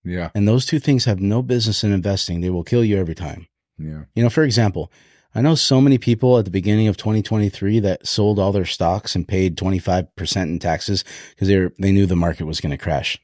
Yeah, 0.03 0.31
and 0.33 0.47
those 0.47 0.65
two 0.65 0.79
things 0.79 1.05
have 1.05 1.19
no 1.19 1.43
business 1.43 1.83
in 1.83 1.91
investing. 1.91 2.41
They 2.41 2.49
will 2.49 2.63
kill 2.63 2.83
you 2.83 2.97
every 2.97 3.13
time. 3.13 3.47
Yeah, 3.77 4.05
you 4.15 4.23
know, 4.23 4.29
for 4.29 4.43
example 4.43 4.91
I 5.33 5.41
know 5.41 5.55
so 5.55 5.79
many 5.79 5.97
people 5.97 6.37
at 6.37 6.45
the 6.45 6.51
beginning 6.51 6.87
of 6.87 6.97
2023 6.97 7.79
that 7.81 8.05
sold 8.05 8.37
all 8.37 8.51
their 8.51 8.65
stocks 8.65 9.15
and 9.15 9.27
paid 9.27 9.55
25% 9.55 10.41
in 10.43 10.59
taxes 10.59 11.05
because 11.29 11.47
they 11.47 11.69
they 11.79 11.91
knew 11.91 12.05
the 12.05 12.15
market 12.15 12.45
was 12.45 12.59
going 12.59 12.71
to 12.71 12.77
crash. 12.77 13.19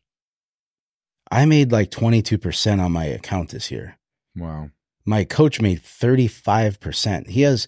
I 1.29 1.45
made 1.45 1.73
like 1.73 1.91
22% 1.91 2.79
on 2.79 2.91
my 2.93 3.03
account 3.03 3.49
this 3.49 3.69
year. 3.69 3.97
Wow. 4.35 4.69
My 5.05 5.25
coach 5.25 5.59
made 5.59 5.83
35%. 5.83 7.27
He 7.27 7.41
has 7.41 7.67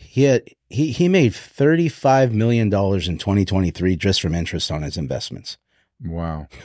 he 0.00 0.22
had 0.22 0.44
he 0.70 0.92
he 0.92 1.08
made 1.08 1.34
35 1.34 2.32
million 2.32 2.70
dollars 2.70 3.08
in 3.08 3.18
2023 3.18 3.96
just 3.96 4.20
from 4.20 4.34
interest 4.34 4.70
on 4.70 4.82
his 4.82 4.96
investments. 4.96 5.58
Wow. 6.02 6.46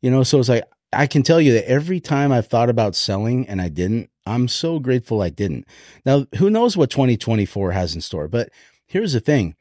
You 0.00 0.12
know, 0.12 0.22
so 0.22 0.38
it's 0.38 0.48
like 0.48 0.62
I 0.92 1.08
can 1.08 1.24
tell 1.24 1.40
you 1.40 1.52
that 1.54 1.68
every 1.68 1.98
time 1.98 2.30
I've 2.30 2.46
thought 2.46 2.70
about 2.70 2.94
selling 2.94 3.48
and 3.48 3.60
I 3.60 3.68
didn't, 3.68 4.10
I'm 4.24 4.46
so 4.46 4.78
grateful 4.78 5.22
I 5.22 5.28
didn't. 5.28 5.66
Now, 6.06 6.26
who 6.36 6.50
knows 6.50 6.76
what 6.76 6.88
2024 6.88 7.72
has 7.72 7.96
in 7.96 8.00
store? 8.00 8.28
But 8.28 8.50
here's 8.86 9.12
the 9.12 9.18
thing 9.18 9.56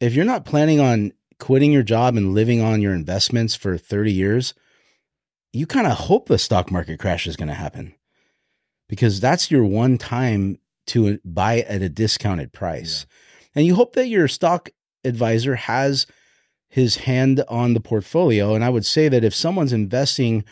if 0.00 0.14
you're 0.14 0.24
not 0.24 0.44
planning 0.44 0.80
on 0.80 1.12
quitting 1.38 1.70
your 1.70 1.84
job 1.84 2.16
and 2.16 2.34
living 2.34 2.60
on 2.60 2.82
your 2.82 2.92
investments 2.92 3.54
for 3.54 3.78
30 3.78 4.12
years, 4.12 4.52
you 5.52 5.64
kind 5.64 5.86
of 5.86 5.92
hope 5.92 6.26
the 6.26 6.38
stock 6.38 6.72
market 6.72 6.98
crash 6.98 7.28
is 7.28 7.36
going 7.36 7.46
to 7.46 7.54
happen 7.54 7.94
because 8.88 9.20
that's 9.20 9.50
your 9.50 9.64
one 9.64 9.96
time 9.96 10.58
to 10.88 11.18
buy 11.24 11.60
at 11.60 11.82
a 11.82 11.88
discounted 11.88 12.52
price. 12.52 13.06
Yeah. 13.08 13.48
And 13.54 13.66
you 13.66 13.74
hope 13.74 13.94
that 13.94 14.08
your 14.08 14.28
stock 14.28 14.70
advisor 15.04 15.56
has 15.56 16.06
his 16.68 16.96
hand 16.96 17.44
on 17.48 17.74
the 17.74 17.80
portfolio. 17.80 18.54
And 18.54 18.64
I 18.64 18.70
would 18.70 18.86
say 18.86 19.08
that 19.08 19.24
if 19.24 19.34
someone's 19.34 19.72
investing 19.72 20.44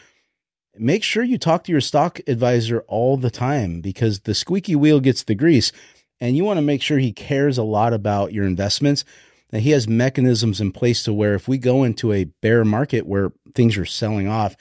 make 0.81 1.03
sure 1.03 1.23
you 1.23 1.38
talk 1.38 1.64
to 1.64 1.73
your 1.73 1.81
stock 1.81 2.21
advisor 2.27 2.81
all 2.88 3.16
the 3.16 3.31
time 3.31 3.81
because 3.81 4.21
the 4.21 4.35
squeaky 4.35 4.77
wheel 4.77 5.01
gets 5.01 5.23
the 5.23 5.35
grease. 5.35 5.73
And 6.21 6.37
you 6.37 6.45
want 6.45 6.59
to 6.59 6.62
make 6.62 6.83
sure 6.83 6.99
he 6.99 7.12
cares 7.12 7.59
a 7.59 7.62
lot 7.62 7.93
about 7.93 8.33
your 8.33 8.45
investments, 8.45 9.05
that 9.51 9.61
he 9.61 9.71
has 9.71 9.88
mechanisms 9.88 10.61
in 10.61 10.71
place 10.71 11.03
to 11.05 11.12
where 11.12 11.35
if 11.35 11.49
we 11.49 11.59
go 11.59 11.83
into 11.83 12.12
a 12.12 12.25
bear 12.25 12.64
market 12.64 13.07
where 13.07 13.33
things 13.55 13.77
are 13.77 13.87
selling 13.87 14.29
off, 14.29 14.55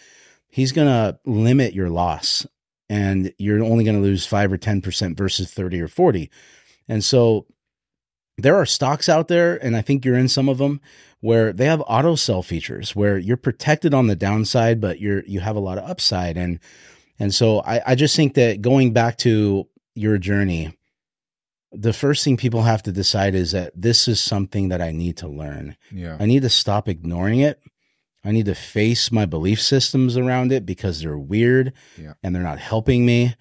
he's 0.49 0.71
going 0.71 0.87
to 0.87 1.19
limit 1.25 1.73
your 1.73 1.89
loss 1.89 2.47
and 2.89 3.33
you're 3.37 3.63
only 3.63 3.83
going 3.83 3.95
to 3.95 4.01
lose 4.01 4.25
5 4.25 4.53
or 4.53 4.57
10% 4.57 5.15
versus 5.15 5.51
30 5.51 5.81
or 5.81 5.87
40. 5.87 6.29
And 6.87 7.03
so 7.03 7.45
there 8.37 8.55
are 8.55 8.65
stocks 8.65 9.07
out 9.07 9.27
there, 9.27 9.63
and 9.63 9.75
I 9.75 9.81
think 9.81 10.03
you're 10.03 10.17
in 10.17 10.27
some 10.27 10.49
of 10.49 10.57
them 10.57 10.81
where 11.21 11.51
they 11.51 11.65
have 11.65 11.83
auto 11.85 12.15
sell 12.15 12.41
features 12.41 12.95
where 12.95 13.17
you're 13.17 13.37
protected 13.37 13.93
on 13.93 14.07
the 14.07 14.15
downside, 14.15 14.79
but 14.79 14.99
you're 14.99 15.23
you 15.25 15.41
have 15.41 15.55
a 15.55 15.61
lot 15.61 15.77
of 15.77 15.89
upside. 15.89 16.37
And 16.37 16.59
and 17.19 17.33
so 17.33 17.59
I, 17.61 17.81
I 17.87 17.95
just 17.95 18.15
think 18.15 18.35
that 18.35 18.61
going 18.61 18.93
back 18.93 19.17
to 19.19 19.67
your 19.95 20.17
journey, 20.17 20.73
the 21.71 21.93
first 21.93 22.23
thing 22.23 22.37
people 22.37 22.61
have 22.61 22.83
to 22.83 22.91
decide 22.91 23.35
is 23.35 23.51
that 23.51 23.73
this 23.75 24.07
is 24.07 24.21
something 24.21 24.69
that 24.69 24.81
I 24.81 24.91
need 24.91 25.17
to 25.17 25.27
learn. 25.27 25.75
Yeah. 25.91 26.17
I 26.19 26.25
need 26.25 26.43
to 26.43 26.49
stop 26.49 26.87
ignoring 26.87 27.41
it. 27.41 27.59
I 28.23 28.31
need 28.31 28.45
to 28.47 28.55
face 28.55 29.11
my 29.11 29.25
belief 29.25 29.61
systems 29.61 30.17
around 30.17 30.51
it 30.51 30.65
because 30.65 31.01
they're 31.01 31.17
weird 31.17 31.73
yeah. 31.97 32.13
and 32.21 32.35
they're 32.35 32.43
not 32.43 32.59
helping 32.59 33.05
me. 33.05 33.35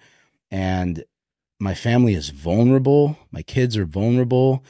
And 0.49 1.03
my 1.59 1.73
family 1.73 2.13
is 2.13 2.29
vulnerable. 2.29 3.17
My 3.31 3.41
kids 3.41 3.75
are 3.75 3.85
vulnerable 3.85 4.63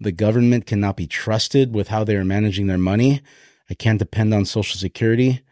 the 0.00 0.12
government 0.12 0.66
cannot 0.66 0.96
be 0.96 1.06
trusted 1.06 1.74
with 1.74 1.88
how 1.88 2.04
they 2.04 2.16
are 2.16 2.24
managing 2.24 2.66
their 2.66 2.78
money. 2.78 3.22
I 3.70 3.74
can't 3.74 3.98
depend 3.98 4.34
on 4.34 4.44
Social 4.44 4.78
Security. 4.78 5.42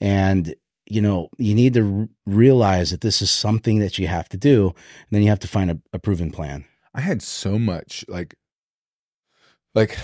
And, 0.00 0.54
you 0.86 1.00
know, 1.00 1.28
you 1.38 1.54
need 1.54 1.74
to 1.74 2.00
r- 2.00 2.08
realize 2.26 2.90
that 2.90 3.00
this 3.00 3.20
is 3.22 3.30
something 3.30 3.78
that 3.80 3.98
you 3.98 4.06
have 4.06 4.28
to 4.30 4.36
do. 4.36 4.68
And 4.68 5.08
then 5.10 5.22
you 5.22 5.28
have 5.28 5.40
to 5.40 5.48
find 5.48 5.70
a, 5.70 5.78
a 5.92 5.98
proven 5.98 6.30
plan. 6.30 6.64
I 6.94 7.00
had 7.00 7.22
so 7.22 7.58
much 7.58 8.04
like, 8.08 8.34
like, 9.74 9.98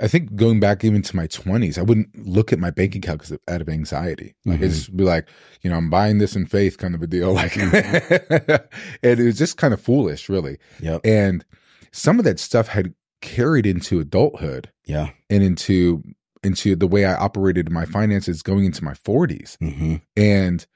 I 0.00 0.08
think 0.08 0.34
going 0.34 0.60
back 0.60 0.84
even 0.84 1.02
to 1.02 1.16
my 1.16 1.26
20s, 1.26 1.78
I 1.78 1.82
wouldn't 1.82 2.26
look 2.26 2.52
at 2.52 2.58
my 2.58 2.70
bank 2.70 2.94
account 2.96 3.20
because 3.22 3.38
out 3.48 3.60
of 3.60 3.68
anxiety. 3.68 4.34
Like, 4.44 4.60
Mhm. 4.60 4.64
I 4.64 4.68
just 4.68 4.96
be 4.96 5.04
like, 5.04 5.28
you 5.62 5.70
know, 5.70 5.76
I'm 5.76 5.90
buying 5.90 6.18
this 6.18 6.34
in 6.36 6.46
faith 6.46 6.78
kind 6.78 6.94
of 6.94 7.02
a 7.02 7.06
deal. 7.06 7.32
Like, 7.34 7.52
Mm-hmm. 7.52 8.54
and 9.02 9.20
it 9.20 9.24
was 9.24 9.38
just 9.38 9.56
kind 9.56 9.72
of 9.74 9.80
foolish, 9.80 10.28
really. 10.28 10.58
Yep. 10.80 11.00
And 11.04 11.44
some 11.92 12.18
of 12.18 12.24
that 12.24 12.38
stuff 12.40 12.68
had 12.68 12.94
carried 13.20 13.66
into 13.66 14.00
adulthood 14.00 14.70
Yeah. 14.84 15.10
and 15.30 15.42
into 15.42 16.02
into 16.42 16.76
the 16.76 16.86
way 16.86 17.06
I 17.06 17.14
operated 17.14 17.70
my 17.70 17.86
finances 17.86 18.42
going 18.42 18.66
into 18.66 18.84
my 18.84 18.92
40s. 18.92 19.56
hmm 19.60 19.96
And 20.16 20.66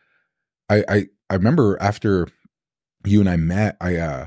I 0.71 0.85
I 0.89 1.07
I 1.29 1.35
remember 1.35 1.77
after 1.81 2.29
you 3.05 3.21
and 3.21 3.29
I 3.29 3.37
met, 3.37 3.77
I 3.81 3.97
uh 3.97 4.27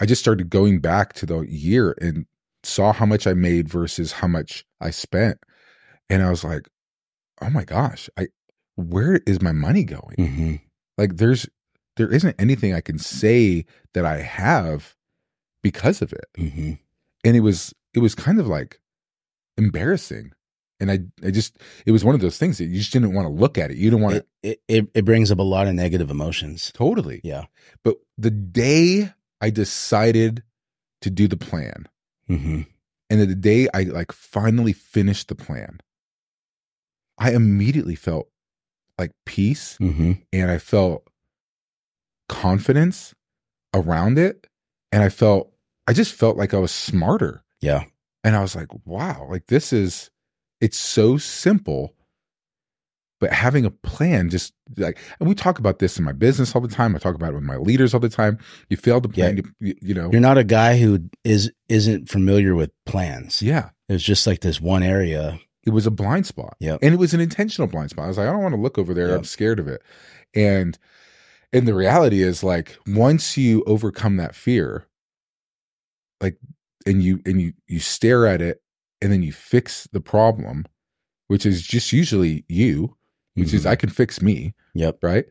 I 0.00 0.06
just 0.06 0.20
started 0.20 0.50
going 0.50 0.80
back 0.80 1.12
to 1.14 1.26
the 1.26 1.40
year 1.42 1.94
and 2.00 2.26
saw 2.62 2.92
how 2.92 3.06
much 3.06 3.26
I 3.26 3.34
made 3.34 3.68
versus 3.68 4.12
how 4.12 4.28
much 4.28 4.64
I 4.80 4.90
spent. 4.90 5.38
And 6.08 6.22
I 6.22 6.30
was 6.30 6.44
like, 6.44 6.68
"Oh 7.40 7.50
my 7.50 7.64
gosh, 7.64 8.08
I 8.18 8.28
where 8.76 9.20
is 9.26 9.40
my 9.40 9.52
money 9.52 9.84
going?" 9.84 10.16
hmm 10.16 10.54
Like 10.98 11.16
there's 11.16 11.48
there 11.96 12.10
isn't 12.12 12.36
anything 12.38 12.74
I 12.74 12.80
can 12.80 12.98
say 12.98 13.64
that 13.94 14.04
I 14.04 14.18
have 14.22 14.94
because 15.62 16.02
of 16.02 16.12
it. 16.12 16.26
hmm 16.36 16.72
And 17.24 17.36
it 17.36 17.40
was 17.40 17.74
it 17.94 18.00
was 18.00 18.14
kind 18.14 18.38
of 18.40 18.46
like 18.46 18.80
embarrassing. 19.56 20.32
And 20.80 20.90
I 20.90 21.00
I 21.26 21.30
just 21.30 21.58
it 21.86 21.92
was 21.92 22.04
one 22.04 22.14
of 22.14 22.20
those 22.20 22.38
things 22.38 22.58
that 22.58 22.64
you 22.66 22.78
just 22.78 22.92
didn't 22.92 23.12
want 23.14 23.26
to 23.26 23.32
look 23.32 23.58
at 23.58 23.70
it. 23.70 23.76
You 23.76 23.90
didn't 23.90 24.02
want 24.02 24.16
to 24.16 24.24
It, 24.42 24.60
it, 24.68 24.88
it 24.94 25.04
brings 25.04 25.30
up 25.30 25.38
a 25.38 25.42
lot 25.42 25.66
of 25.68 25.74
negative 25.74 26.10
emotions. 26.10 26.72
totally. 26.74 27.20
Yeah. 27.22 27.44
But 27.84 27.96
the 28.16 28.30
day 28.30 29.12
I 29.40 29.50
decided 29.50 30.42
to 31.02 31.10
do 31.10 31.28
the 31.28 31.36
plan, 31.36 31.86
hmm 32.36 32.60
and 33.08 33.20
the 33.20 33.34
day 33.34 33.66
I 33.74 33.82
like 33.82 34.12
finally 34.12 34.72
finished 34.72 35.28
the 35.28 35.34
plan, 35.34 35.80
I 37.18 37.32
immediately 37.32 37.96
felt 37.96 38.28
like 38.98 39.12
peace 39.26 39.76
hmm 39.78 40.12
and 40.32 40.50
I 40.50 40.58
felt 40.58 41.10
confidence 42.30 43.14
around 43.74 44.18
it. 44.18 44.46
And 44.92 45.02
I 45.02 45.08
felt, 45.08 45.52
I 45.86 45.92
just 45.92 46.14
felt 46.14 46.36
like 46.36 46.54
I 46.54 46.58
was 46.58 46.70
smarter. 46.70 47.42
Yeah. 47.60 47.84
And 48.24 48.36
I 48.36 48.40
was 48.40 48.54
like, 48.56 48.68
wow, 48.84 49.26
like 49.30 49.46
this 49.46 49.72
is, 49.72 50.10
it's 50.60 50.78
so 50.78 51.18
simple. 51.18 51.94
But 53.20 53.32
having 53.32 53.66
a 53.66 53.70
plan, 53.70 54.30
just 54.30 54.54
like, 54.78 54.98
and 55.20 55.28
we 55.28 55.34
talk 55.34 55.58
about 55.58 55.78
this 55.78 55.98
in 55.98 56.04
my 56.04 56.12
business 56.12 56.54
all 56.54 56.62
the 56.62 56.68
time. 56.68 56.96
I 56.96 56.98
talk 56.98 57.14
about 57.14 57.30
it 57.32 57.34
with 57.34 57.44
my 57.44 57.58
leaders 57.58 57.92
all 57.92 58.00
the 58.00 58.08
time. 58.08 58.38
You 58.70 58.76
fail 58.78 59.00
to 59.00 59.08
plan, 59.10 59.36
Yeah. 59.36 59.42
you, 59.60 59.74
you 59.82 59.94
know. 59.94 60.10
You're 60.10 60.22
not 60.22 60.38
a 60.38 60.44
guy 60.44 60.78
who 60.78 61.00
is 61.22 61.52
isn't 61.68 62.08
familiar 62.08 62.54
with 62.54 62.70
plans. 62.86 63.42
Yeah. 63.42 63.70
It's 63.90 64.02
just 64.02 64.26
like 64.26 64.40
this 64.40 64.60
one 64.60 64.82
area. 64.82 65.38
It 65.66 65.70
was 65.70 65.86
a 65.86 65.90
blind 65.90 66.26
spot. 66.26 66.56
yeah 66.60 66.78
And 66.80 66.94
it 66.94 66.96
was 66.98 67.12
an 67.12 67.20
intentional 67.20 67.68
blind 67.68 67.90
spot. 67.90 68.06
I 68.06 68.08
was 68.08 68.16
like, 68.16 68.26
I 68.26 68.32
don't 68.32 68.42
want 68.42 68.54
to 68.54 68.60
look 68.60 68.78
over 68.78 68.94
there. 68.94 69.08
Yep. 69.08 69.18
I'm 69.18 69.24
scared 69.24 69.58
of 69.60 69.68
it. 69.68 69.82
And 70.34 70.78
and 71.52 71.68
the 71.68 71.74
reality 71.74 72.22
is 72.22 72.42
like 72.42 72.78
once 72.86 73.36
you 73.36 73.62
overcome 73.66 74.16
that 74.16 74.34
fear, 74.34 74.86
like 76.22 76.38
and 76.86 77.02
you 77.02 77.20
and 77.26 77.40
you 77.40 77.52
you 77.66 77.80
stare 77.80 78.26
at 78.26 78.40
it 78.40 78.62
and 79.02 79.12
then 79.12 79.22
you 79.22 79.32
fix 79.32 79.86
the 79.92 80.00
problem, 80.00 80.64
which 81.28 81.44
is 81.44 81.62
just 81.62 81.92
usually 81.92 82.44
you, 82.48 82.96
which 83.40 83.52
is 83.54 83.64
Mhm. 83.64 83.70
I 83.70 83.76
can 83.76 83.88
fix 83.90 84.20
me, 84.22 84.54
Yep. 84.74 84.98
right? 85.02 85.26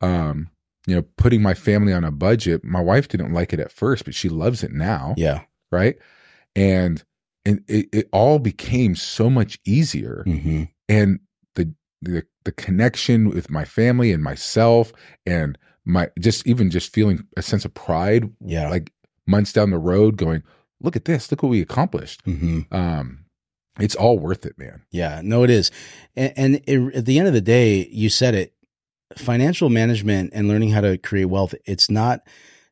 Um, 0.00 0.50
you 0.86 0.94
know, 0.94 1.02
putting 1.16 1.40
my 1.42 1.54
family 1.54 1.92
on 1.92 2.04
a 2.04 2.10
budget. 2.10 2.62
My 2.62 2.80
wife 2.80 3.08
didn't 3.08 3.32
like 3.32 3.52
it 3.52 3.60
at 3.60 3.72
first, 3.72 4.04
but 4.04 4.14
she 4.14 4.28
loves 4.28 4.62
it 4.62 4.72
now 4.72 5.14
Yeah. 5.16 5.42
right? 5.72 5.96
And 6.54 7.02
and 7.46 7.62
it, 7.68 7.88
it 7.92 8.08
all 8.12 8.38
became 8.38 8.94
so 8.94 9.28
much 9.28 9.58
easier. 9.66 10.22
hmm 10.26 10.64
And 10.88 11.20
the, 11.54 11.74
the 12.02 12.24
the 12.44 12.52
connection 12.52 13.28
with 13.30 13.50
my 13.50 13.64
family 13.64 14.12
and 14.12 14.22
myself 14.22 14.92
and 15.26 15.56
my 15.86 16.08
just 16.18 16.46
even 16.46 16.70
just 16.70 16.92
feeling 16.92 17.26
a 17.36 17.42
sense 17.42 17.64
of 17.64 17.72
pride 17.74 18.30
Yeah. 18.44 18.68
like 18.70 18.92
months 19.26 19.52
down 19.52 19.70
the 19.70 19.78
road 19.78 20.16
going, 20.16 20.42
look 20.80 20.96
at 20.96 21.04
this, 21.06 21.30
look 21.30 21.42
what 21.42 21.48
we 21.50 21.60
accomplished. 21.62 22.22
hmm 22.24 22.60
Um 22.70 23.23
it's 23.80 23.94
all 23.94 24.18
worth 24.18 24.46
it, 24.46 24.58
man. 24.58 24.82
Yeah, 24.90 25.20
no, 25.24 25.42
it 25.44 25.50
is. 25.50 25.70
And, 26.16 26.32
and 26.36 26.54
it, 26.66 26.94
at 26.96 27.06
the 27.06 27.18
end 27.18 27.28
of 27.28 27.34
the 27.34 27.40
day, 27.40 27.86
you 27.90 28.08
said 28.08 28.34
it 28.34 28.54
financial 29.16 29.68
management 29.68 30.30
and 30.34 30.48
learning 30.48 30.70
how 30.70 30.80
to 30.80 30.98
create 30.98 31.26
wealth, 31.26 31.54
it's 31.66 31.90
not 31.90 32.26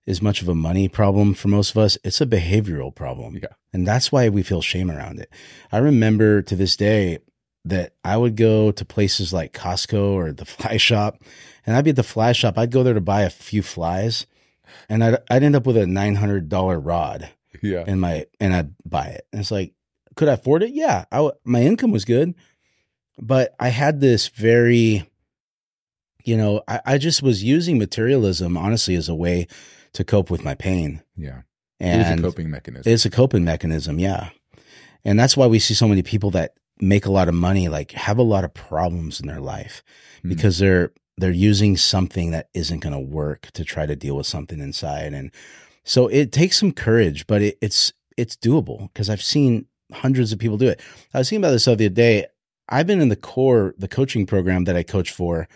as 0.06 0.20
much 0.20 0.42
of 0.42 0.48
a 0.48 0.54
money 0.54 0.88
problem 0.88 1.34
for 1.34 1.48
most 1.48 1.70
of 1.70 1.76
us. 1.78 1.96
It's 2.02 2.20
a 2.20 2.26
behavioral 2.26 2.92
problem. 2.94 3.36
Yeah. 3.40 3.50
And 3.72 3.86
that's 3.86 4.10
why 4.10 4.28
we 4.28 4.42
feel 4.42 4.60
shame 4.62 4.90
around 4.90 5.20
it. 5.20 5.30
I 5.70 5.78
remember 5.78 6.42
to 6.42 6.56
this 6.56 6.76
day 6.76 7.20
that 7.64 7.94
I 8.02 8.16
would 8.16 8.34
go 8.36 8.72
to 8.72 8.84
places 8.84 9.32
like 9.32 9.52
Costco 9.52 10.14
or 10.14 10.32
the 10.32 10.44
fly 10.46 10.76
shop, 10.78 11.22
and 11.64 11.76
I'd 11.76 11.84
be 11.84 11.90
at 11.90 11.96
the 11.96 12.02
fly 12.02 12.32
shop. 12.32 12.58
I'd 12.58 12.72
go 12.72 12.82
there 12.82 12.94
to 12.94 13.00
buy 13.00 13.22
a 13.22 13.30
few 13.30 13.62
flies, 13.62 14.26
and 14.88 15.04
I'd, 15.04 15.18
I'd 15.30 15.44
end 15.44 15.54
up 15.54 15.66
with 15.66 15.76
a 15.76 15.84
$900 15.84 16.80
rod 16.84 17.28
Yeah. 17.62 17.84
and 17.86 18.00
my 18.00 18.26
and 18.40 18.52
I'd 18.52 18.74
buy 18.84 19.06
it. 19.06 19.26
And 19.32 19.40
it's 19.40 19.52
like, 19.52 19.74
could 20.16 20.28
I 20.28 20.34
afford 20.34 20.62
it? 20.62 20.72
Yeah, 20.72 21.04
I 21.12 21.30
my 21.44 21.62
income 21.62 21.90
was 21.90 22.04
good, 22.04 22.34
but 23.18 23.54
I 23.60 23.68
had 23.68 24.00
this 24.00 24.28
very, 24.28 25.08
you 26.24 26.36
know, 26.36 26.62
I, 26.68 26.80
I 26.86 26.98
just 26.98 27.22
was 27.22 27.42
using 27.42 27.78
materialism 27.78 28.56
honestly 28.56 28.94
as 28.94 29.08
a 29.08 29.14
way 29.14 29.46
to 29.94 30.04
cope 30.04 30.30
with 30.30 30.44
my 30.44 30.54
pain, 30.54 31.02
Yeah. 31.16 31.42
And 31.80 32.20
a 32.20 32.22
coping 32.22 32.48
mechanism. 32.50 32.92
it's 32.92 33.04
a 33.04 33.10
coping 33.10 33.44
mechanism. 33.44 33.98
Yeah, 33.98 34.30
and 35.04 35.18
that's 35.18 35.36
why 35.36 35.46
we 35.48 35.58
see 35.58 35.74
so 35.74 35.88
many 35.88 36.02
people 36.02 36.30
that 36.30 36.54
make 36.80 37.06
a 37.06 37.10
lot 37.12 37.28
of 37.28 37.34
money, 37.34 37.68
like 37.68 37.90
have 37.92 38.18
a 38.18 38.22
lot 38.22 38.44
of 38.44 38.54
problems 38.54 39.20
in 39.20 39.26
their 39.26 39.40
life 39.40 39.82
Hmm. 40.22 40.28
because 40.28 40.58
they're 40.58 40.92
they're 41.18 41.30
using 41.30 41.76
something 41.76 42.30
that 42.30 42.48
isn't 42.54 42.78
going 42.80 42.92
to 42.94 42.98
work 43.00 43.50
to 43.54 43.64
try 43.64 43.84
to 43.86 43.94
deal 43.96 44.16
with 44.16 44.26
something 44.26 44.60
inside 44.60 45.12
and 45.12 45.30
so 45.84 46.06
it 46.06 46.32
takes 46.32 46.58
some 46.58 46.72
courage 46.72 47.26
but 47.26 47.42
it, 47.42 47.58
it's 47.60 47.92
it's 48.16 48.34
doable 48.36 48.90
because 48.92 49.10
i've 49.10 49.22
seen 49.22 49.66
hundreds 49.92 50.32
of 50.32 50.38
people 50.38 50.56
do 50.56 50.68
it 50.68 50.80
i 51.14 51.18
was 51.18 51.28
thinking 51.28 51.44
about 51.44 51.52
this 51.52 51.64
the 51.64 51.72
other 51.72 51.88
day 51.88 52.26
i've 52.68 52.86
been 52.86 53.00
in 53.00 53.08
the 53.08 53.16
core 53.16 53.74
the 53.78 53.88
coaching 53.88 54.26
program 54.26 54.64
that 54.64 54.76
i 54.76 54.82
coach 54.82 55.10
for 55.10 55.48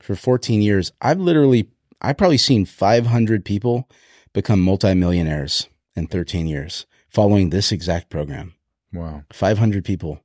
for 0.00 0.14
14 0.14 0.62
years 0.62 0.92
i've 1.00 1.20
literally 1.20 1.68
i've 2.00 2.16
probably 2.16 2.38
seen 2.38 2.64
500 2.64 3.44
people 3.44 3.88
become 4.32 4.60
multimillionaires 4.60 5.68
in 5.96 6.06
13 6.06 6.46
years 6.46 6.86
following 7.08 7.50
this 7.50 7.72
exact 7.72 8.08
program 8.08 8.54
wow. 8.92 9.24
500 9.32 9.84
people. 9.84 10.20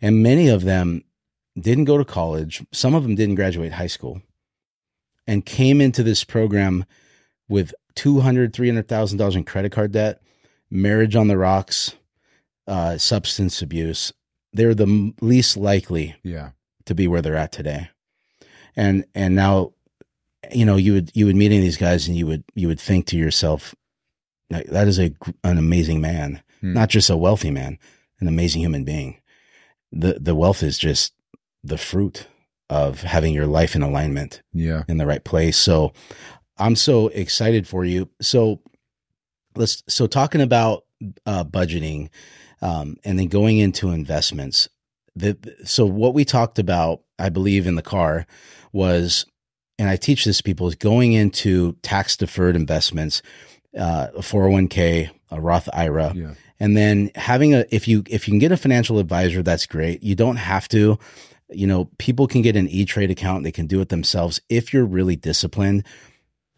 And 0.00 0.22
many 0.22 0.48
of 0.48 0.64
them 0.64 1.02
didn't 1.58 1.84
go 1.84 1.98
to 1.98 2.04
college. 2.04 2.64
Some 2.72 2.94
of 2.94 3.02
them 3.02 3.14
didn't 3.14 3.36
graduate 3.36 3.72
high 3.72 3.86
school 3.86 4.20
and 5.26 5.46
came 5.46 5.80
into 5.80 6.02
this 6.02 6.24
program 6.24 6.84
with 7.48 7.72
$200,000, 7.96 8.50
$300,000 8.50 9.36
in 9.36 9.44
credit 9.44 9.72
card 9.72 9.92
debt, 9.92 10.20
marriage 10.70 11.16
on 11.16 11.28
the 11.28 11.38
rocks, 11.38 11.94
uh, 12.66 12.96
substance 12.98 13.62
abuse. 13.62 14.12
They're 14.52 14.74
the 14.74 15.12
least 15.20 15.56
likely 15.56 16.14
Yeah. 16.22 16.50
to 16.86 16.94
be 16.94 17.08
where 17.08 17.20
they're 17.22 17.36
at 17.36 17.52
today. 17.52 17.88
And, 18.76 19.04
and 19.14 19.34
now, 19.34 19.72
you 20.52 20.64
know, 20.64 20.76
you 20.76 20.92
would, 20.94 21.10
you 21.14 21.26
would 21.26 21.36
meet 21.36 21.46
any 21.46 21.58
of 21.58 21.62
these 21.62 21.76
guys 21.76 22.08
and 22.08 22.16
you 22.16 22.26
would, 22.26 22.44
you 22.54 22.68
would 22.68 22.80
think 22.80 23.06
to 23.06 23.16
yourself, 23.16 23.74
that 24.50 24.86
is 24.86 24.98
a, 25.00 25.12
an 25.42 25.58
amazing 25.58 26.00
man, 26.00 26.42
Hmm. 26.60 26.72
not 26.74 26.88
just 26.88 27.10
a 27.10 27.16
wealthy 27.16 27.50
man, 27.50 27.78
an 28.20 28.28
amazing 28.28 28.60
human 28.62 28.84
being. 28.84 29.20
The, 29.92 30.18
the 30.20 30.34
wealth 30.34 30.62
is 30.62 30.78
just 30.78 31.12
the 31.62 31.78
fruit 31.78 32.26
of 32.70 33.02
having 33.02 33.34
your 33.34 33.46
life 33.46 33.74
in 33.74 33.82
alignment 33.82 34.42
Yeah. 34.52 34.84
in 34.88 34.98
the 34.98 35.06
right 35.06 35.24
place. 35.24 35.56
So 35.56 35.92
I'm 36.56 36.76
so 36.76 37.08
excited 37.08 37.66
for 37.66 37.84
you. 37.84 38.08
So 38.20 38.60
let's 39.56 39.82
so 39.88 40.06
talking 40.06 40.40
about 40.40 40.84
uh, 41.26 41.44
budgeting 41.44 42.10
um, 42.64 42.96
and 43.04 43.18
then 43.18 43.28
going 43.28 43.58
into 43.58 43.90
investments. 43.90 44.68
The, 45.14 45.36
so 45.64 45.84
what 45.86 46.14
we 46.14 46.24
talked 46.24 46.58
about, 46.58 47.02
I 47.18 47.28
believe, 47.28 47.66
in 47.66 47.76
the 47.76 47.82
car 47.82 48.26
was, 48.72 49.26
and 49.78 49.88
I 49.88 49.96
teach 49.96 50.24
this 50.24 50.38
to 50.38 50.42
people 50.42 50.66
is 50.66 50.74
going 50.74 51.12
into 51.12 51.74
tax 51.82 52.16
deferred 52.16 52.56
investments, 52.56 53.20
uh, 53.78 54.08
a 54.16 54.20
401k, 54.20 55.10
a 55.30 55.40
Roth 55.40 55.68
IRA, 55.74 56.14
Yeah. 56.14 56.34
and 56.58 56.74
then 56.76 57.10
having 57.16 57.54
a 57.54 57.64
if 57.70 57.86
you 57.86 58.02
if 58.08 58.26
you 58.26 58.32
can 58.32 58.38
get 58.38 58.50
a 58.50 58.56
financial 58.56 58.98
advisor 58.98 59.42
that's 59.42 59.66
great. 59.66 60.02
You 60.02 60.14
don't 60.14 60.36
have 60.36 60.66
to. 60.68 60.98
You 61.50 61.66
know 61.66 61.90
people 61.98 62.26
can 62.26 62.40
get 62.42 62.56
an 62.56 62.68
e-trade 62.68 63.10
account. 63.10 63.44
They 63.44 63.52
can 63.52 63.66
do 63.66 63.80
it 63.80 63.90
themselves 63.90 64.40
if 64.48 64.72
you're 64.72 64.86
really 64.86 65.16
disciplined. 65.16 65.84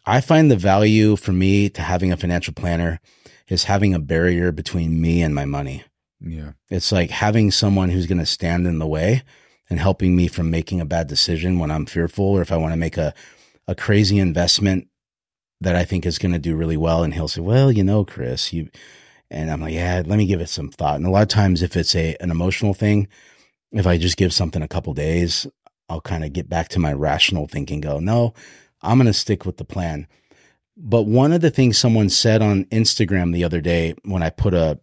I 0.05 0.21
find 0.21 0.49
the 0.49 0.55
value 0.55 1.17
for 1.17 1.33
me 1.33 1.69
to 1.71 1.81
having 1.81 2.11
a 2.13 2.17
financial 2.17 2.53
planner 2.53 3.01
is 3.49 3.65
having 3.65 3.93
a 3.93 3.99
barrier 3.99 4.51
between 4.51 5.01
me 5.01 5.21
and 5.21 5.35
my 5.35 5.45
money 5.45 5.83
Yeah. 6.19 6.53
it's 6.69 6.91
like 6.91 7.11
having 7.11 7.51
someone 7.51 7.89
who's 7.89 8.07
going 8.07 8.17
to 8.17 8.25
stand 8.25 8.65
in 8.65 8.79
the 8.79 8.87
way 8.87 9.23
and 9.69 9.79
helping 9.79 10.15
me 10.15 10.27
from 10.27 10.49
making 10.49 10.81
a 10.81 10.85
bad 10.85 11.07
decision 11.07 11.59
when 11.59 11.71
I'm 11.71 11.85
fearful 11.85 12.25
or 12.25 12.41
if 12.41 12.51
I 12.51 12.57
want 12.57 12.73
to 12.73 12.77
make 12.77 12.97
a, 12.97 13.13
a 13.67 13.75
crazy 13.75 14.17
investment 14.17 14.87
that 15.61 15.75
I 15.75 15.83
think 15.83 16.05
is 16.05 16.17
going 16.17 16.31
to 16.31 16.39
do 16.39 16.55
really 16.55 16.77
well. 16.77 17.03
And 17.03 17.13
he'll 17.13 17.27
say, 17.27 17.41
well, 17.41 17.71
you 17.71 17.83
know, 17.83 18.05
Chris, 18.05 18.53
you, 18.53 18.69
and 19.29 19.51
I'm 19.51 19.61
like, 19.61 19.73
yeah, 19.73 20.03
let 20.05 20.17
me 20.17 20.25
give 20.25 20.41
it 20.41 20.49
some 20.49 20.69
thought. 20.69 20.95
And 20.95 21.05
a 21.05 21.09
lot 21.09 21.23
of 21.23 21.27
times 21.27 21.61
if 21.61 21.75
it's 21.75 21.95
a, 21.95 22.15
an 22.19 22.31
emotional 22.31 22.73
thing, 22.73 23.07
if 23.71 23.85
I 23.85 23.97
just 23.97 24.17
give 24.17 24.33
something 24.33 24.61
a 24.61 24.67
couple 24.67 24.93
days, 24.93 25.45
I'll 25.89 26.01
kind 26.01 26.23
of 26.23 26.33
get 26.33 26.49
back 26.49 26.69
to 26.69 26.79
my 26.79 26.93
rational 26.93 27.47
thinking, 27.47 27.81
go, 27.81 27.99
no, 27.99 28.33
I'm 28.81 28.97
going 28.97 29.07
to 29.07 29.13
stick 29.13 29.45
with 29.45 29.57
the 29.57 29.65
plan. 29.65 30.07
But 30.75 31.03
one 31.03 31.33
of 31.33 31.41
the 31.41 31.49
things 31.49 31.77
someone 31.77 32.09
said 32.09 32.41
on 32.41 32.65
Instagram 32.65 33.33
the 33.33 33.43
other 33.43 33.61
day 33.61 33.95
when 34.03 34.21
I 34.21 34.29
put 34.29 34.53
a, 34.53 34.79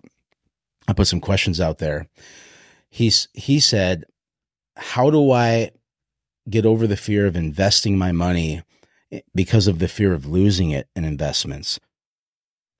I 0.87 0.93
put 0.93 1.07
some 1.07 1.21
questions 1.21 1.61
out 1.61 1.79
there. 1.79 2.09
He's, 2.91 3.29
he 3.33 3.61
said, 3.61 4.05
how 4.77 5.11
do 5.11 5.31
I 5.31 5.71
get 6.49 6.67
over 6.67 6.87
the 6.87 6.97
fear 6.97 7.27
of 7.27 7.37
investing 7.37 7.97
my 7.97 8.13
money 8.13 8.63
eh, 9.11 9.21
because 9.35 9.67
of 9.67 9.79
the 9.79 9.89
fear 9.89 10.13
of 10.13 10.27
losing 10.27 10.71
it 10.71 10.89
in 10.95 11.05
investments 11.05 11.81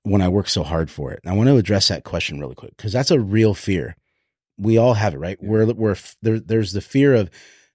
when 0.03 0.21
I 0.21 0.29
work 0.29 0.47
so 0.47 0.63
hard 0.63 0.89
for 0.91 1.11
it? 1.11 1.19
And 1.23 1.33
I 1.33 1.35
want 1.35 1.49
to 1.49 1.57
address 1.57 1.87
that 1.87 2.03
question 2.03 2.39
really 2.39 2.55
quick 2.55 2.75
because 2.77 2.93
that's 2.93 3.11
a 3.11 3.19
real 3.19 3.53
fear. 3.53 3.95
We 4.57 4.77
all 4.77 4.93
have 4.93 5.13
it, 5.13 5.19
right? 5.19 5.37
We're, 5.41 5.65
we're 5.73 5.97
there, 6.21 6.39
there's 6.39 6.71
the 6.71 6.81
fear 6.81 7.13
of, 7.13 7.29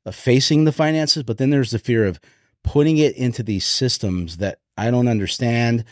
of 0.06 0.14
facing 0.14 0.64
the 0.64 0.72
finances, 0.72 1.22
but 1.24 1.38
then 1.38 1.50
there's 1.50 1.72
the 1.72 1.78
fear 1.78 2.06
of 2.06 2.20
putting 2.62 2.98
it 2.98 3.16
into 3.16 3.42
these 3.42 3.64
systems 3.64 4.38
that 4.38 4.60
I 4.76 4.90
don't 4.90 5.08
understand. 5.08 5.84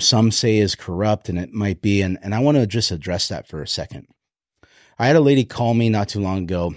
Some 0.00 0.30
say 0.30 0.58
is 0.58 0.74
corrupt 0.74 1.28
and 1.28 1.38
it 1.38 1.52
might 1.52 1.80
be. 1.80 2.02
And, 2.02 2.18
and 2.22 2.34
I 2.34 2.40
want 2.40 2.56
to 2.56 2.66
just 2.66 2.90
address 2.90 3.28
that 3.28 3.46
for 3.46 3.62
a 3.62 3.68
second. 3.68 4.08
I 4.98 5.06
had 5.06 5.16
a 5.16 5.20
lady 5.20 5.44
call 5.44 5.74
me 5.74 5.88
not 5.88 6.08
too 6.08 6.20
long 6.20 6.44
ago 6.44 6.74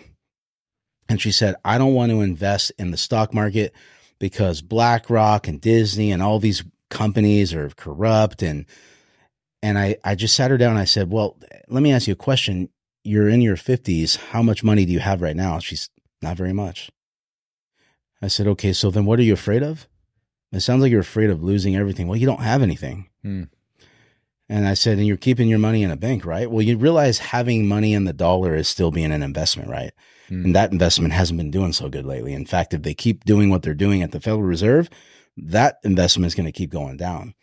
and 1.09 1.21
she 1.21 1.31
said, 1.31 1.55
I 1.63 1.77
don't 1.77 1.93
want 1.93 2.11
to 2.11 2.21
invest 2.21 2.71
in 2.77 2.91
the 2.91 2.97
stock 2.97 3.33
market 3.33 3.73
because 4.19 4.61
BlackRock 4.61 5.47
and 5.47 5.61
Disney 5.61 6.11
and 6.11 6.21
all 6.21 6.39
these 6.39 6.63
companies 6.89 7.53
are 7.53 7.69
corrupt. 7.69 8.41
And, 8.43 8.65
and 9.61 9.77
I, 9.77 9.97
I 10.03 10.15
just 10.15 10.35
sat 10.35 10.51
her 10.51 10.57
down 10.57 10.71
and 10.71 10.79
I 10.79 10.85
said, 10.85 11.11
well, 11.11 11.37
let 11.69 11.81
me 11.81 11.91
ask 11.91 12.07
you 12.07 12.13
a 12.13 12.15
question. 12.15 12.69
You're 13.03 13.29
in 13.29 13.41
your 13.41 13.55
fifties. 13.55 14.15
How 14.17 14.41
much 14.41 14.63
money 14.63 14.85
do 14.85 14.91
you 14.91 14.99
have 14.99 15.21
right 15.21 15.35
now? 15.35 15.59
She's 15.59 15.89
not 16.21 16.37
very 16.37 16.53
much. 16.53 16.89
I 18.21 18.27
said, 18.27 18.47
okay, 18.47 18.73
so 18.73 18.91
then 18.91 19.05
what 19.05 19.19
are 19.19 19.23
you 19.23 19.33
afraid 19.33 19.63
of? 19.63 19.87
It 20.51 20.61
sounds 20.61 20.81
like 20.81 20.91
you're 20.91 21.01
afraid 21.01 21.29
of 21.29 21.43
losing 21.43 21.75
everything. 21.75 22.07
Well, 22.07 22.17
you 22.17 22.25
don't 22.25 22.41
have 22.41 22.61
anything. 22.61 23.09
Hmm. 23.21 23.43
And 24.49 24.65
I 24.65 24.75
said, 24.75 24.97
and 24.97 25.05
you're 25.05 25.17
keeping 25.17 25.49
your 25.49 25.59
money 25.59 25.83
in 25.83 25.91
a 25.91 25.97
bank, 25.97 26.25
right? 26.25 26.49
Well, 26.49 26.61
you 26.61 26.77
realize 26.77 27.17
having 27.17 27.67
money 27.67 27.93
in 27.93 28.05
the 28.05 28.13
dollar 28.13 28.55
is 28.55 28.69
still 28.69 28.91
being 28.91 29.11
an 29.11 29.21
investment, 29.21 29.69
right? 29.69 29.91
Mm. 30.29 30.45
And 30.45 30.55
that 30.55 30.71
investment 30.71 31.13
hasn't 31.13 31.37
been 31.37 31.51
doing 31.51 31.73
so 31.73 31.89
good 31.89 32.05
lately. 32.05 32.33
In 32.33 32.45
fact, 32.45 32.73
if 32.73 32.83
they 32.83 32.93
keep 32.93 33.25
doing 33.25 33.49
what 33.49 33.61
they're 33.61 33.73
doing 33.73 34.01
at 34.01 34.13
the 34.13 34.21
Federal 34.21 34.43
Reserve, 34.43 34.89
that 35.35 35.79
investment 35.83 36.27
is 36.27 36.35
going 36.35 36.45
to 36.45 36.53
keep 36.53 36.71
going 36.71 36.95
down. 36.95 37.33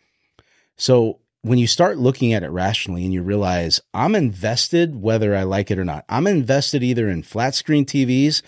So 0.77 1.19
when 1.41 1.59
you 1.59 1.67
start 1.67 1.99
looking 1.99 2.33
at 2.33 2.41
it 2.41 2.49
rationally 2.49 3.03
and 3.03 3.13
you 3.13 3.21
realize 3.21 3.79
I'm 3.93 4.15
invested 4.15 4.95
whether 4.95 5.35
I 5.35 5.43
like 5.43 5.69
it 5.69 5.77
or 5.77 5.85
not, 5.85 6.05
I'm 6.09 6.25
invested 6.25 6.81
either 6.81 7.07
in 7.07 7.21
flat 7.21 7.53
screen 7.53 7.85
TVs 7.85 8.41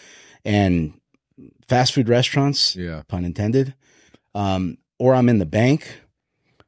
and 0.44 1.00
fast 1.68 1.94
food 1.94 2.10
restaurants, 2.10 2.76
yeah. 2.76 3.04
pun 3.08 3.24
intended, 3.24 3.76
um, 4.38 4.78
or 5.00 5.14
I'm 5.16 5.30
in 5.30 5.40
the 5.40 5.46
bank, 5.46 6.02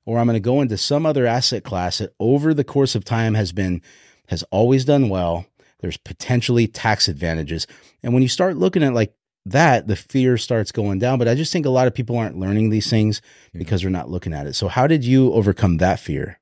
or 0.05 0.17
I'm 0.17 0.27
going 0.27 0.36
to 0.36 0.39
go 0.39 0.62
into 0.62 0.77
some 0.77 1.05
other 1.05 1.25
asset 1.25 1.63
class 1.63 1.99
that 1.99 2.13
over 2.19 2.53
the 2.53 2.63
course 2.63 2.95
of 2.95 3.05
time 3.05 3.36
has 3.36 3.51
been 3.51 3.82
has 4.27 4.43
always 4.51 4.86
done 4.86 5.10
well 5.10 5.45
there's 5.79 5.97
potentially 5.97 6.67
tax 6.67 7.08
advantages. 7.08 7.67
And 8.03 8.13
when 8.13 8.23
you 8.23 8.29
start 8.29 8.58
looking 8.58 8.84
at 8.84 8.93
like 8.93 9.13
that, 9.45 9.88
the 9.88 9.95
fear 9.95 10.38
starts 10.38 10.71
going 10.71 10.99
down. 10.99 11.19
But 11.19 11.27
I 11.27 11.36
just 11.36 11.51
think 11.51 11.65
a 11.65 11.71
lot 11.71 11.88
of 11.88 11.93
people 11.93 12.17
aren't 12.17 12.38
learning 12.38 12.69
these 12.69 12.89
things 12.89 13.21
because 13.53 13.82
they're 13.82 13.89
not 13.89 14.10
looking 14.10 14.34
at 14.34 14.47
it. 14.47 14.53
So 14.53 14.67
how 14.67 14.88
did 14.88 15.05
you 15.05 15.34
overcome 15.34 15.77
that 15.77 15.99
fear? 15.99 16.39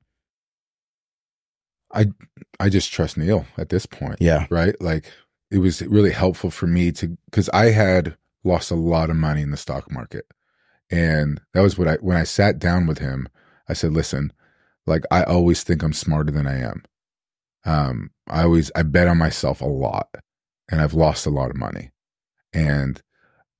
I 1.92 2.08
I 2.60 2.68
just 2.68 2.92
trust 2.92 3.16
Neil 3.16 3.46
at 3.56 3.70
this 3.70 3.86
point. 3.86 4.16
Yeah. 4.20 4.46
Right? 4.50 4.78
Like 4.80 5.10
it 5.50 5.58
was 5.58 5.80
really 5.82 6.12
helpful 6.12 6.50
for 6.50 6.66
me 6.66 6.92
to 6.92 7.16
cuz 7.32 7.48
I 7.50 7.70
had 7.70 8.16
lost 8.44 8.70
a 8.70 8.74
lot 8.76 9.10
of 9.10 9.16
money 9.16 9.42
in 9.42 9.50
the 9.50 9.56
stock 9.56 9.90
market. 9.90 10.26
And 10.90 11.40
that 11.52 11.60
was 11.60 11.76
what 11.76 11.88
I 11.88 11.94
when 11.96 12.16
I 12.16 12.24
sat 12.24 12.58
down 12.58 12.86
with 12.86 12.98
him, 12.98 13.28
I 13.68 13.74
said, 13.74 13.92
"Listen, 13.92 14.32
like 14.86 15.04
I 15.10 15.22
always 15.22 15.62
think 15.62 15.82
I'm 15.82 15.92
smarter 15.92 16.32
than 16.32 16.46
I 16.46 16.60
am. 16.60 16.82
Um, 17.64 18.10
I 18.26 18.42
always 18.42 18.70
I 18.74 18.82
bet 18.82 19.08
on 19.08 19.18
myself 19.18 19.60
a 19.60 19.66
lot, 19.66 20.08
and 20.70 20.80
I've 20.80 20.94
lost 20.94 21.26
a 21.26 21.30
lot 21.30 21.50
of 21.50 21.56
money, 21.56 21.90
and 22.52 23.00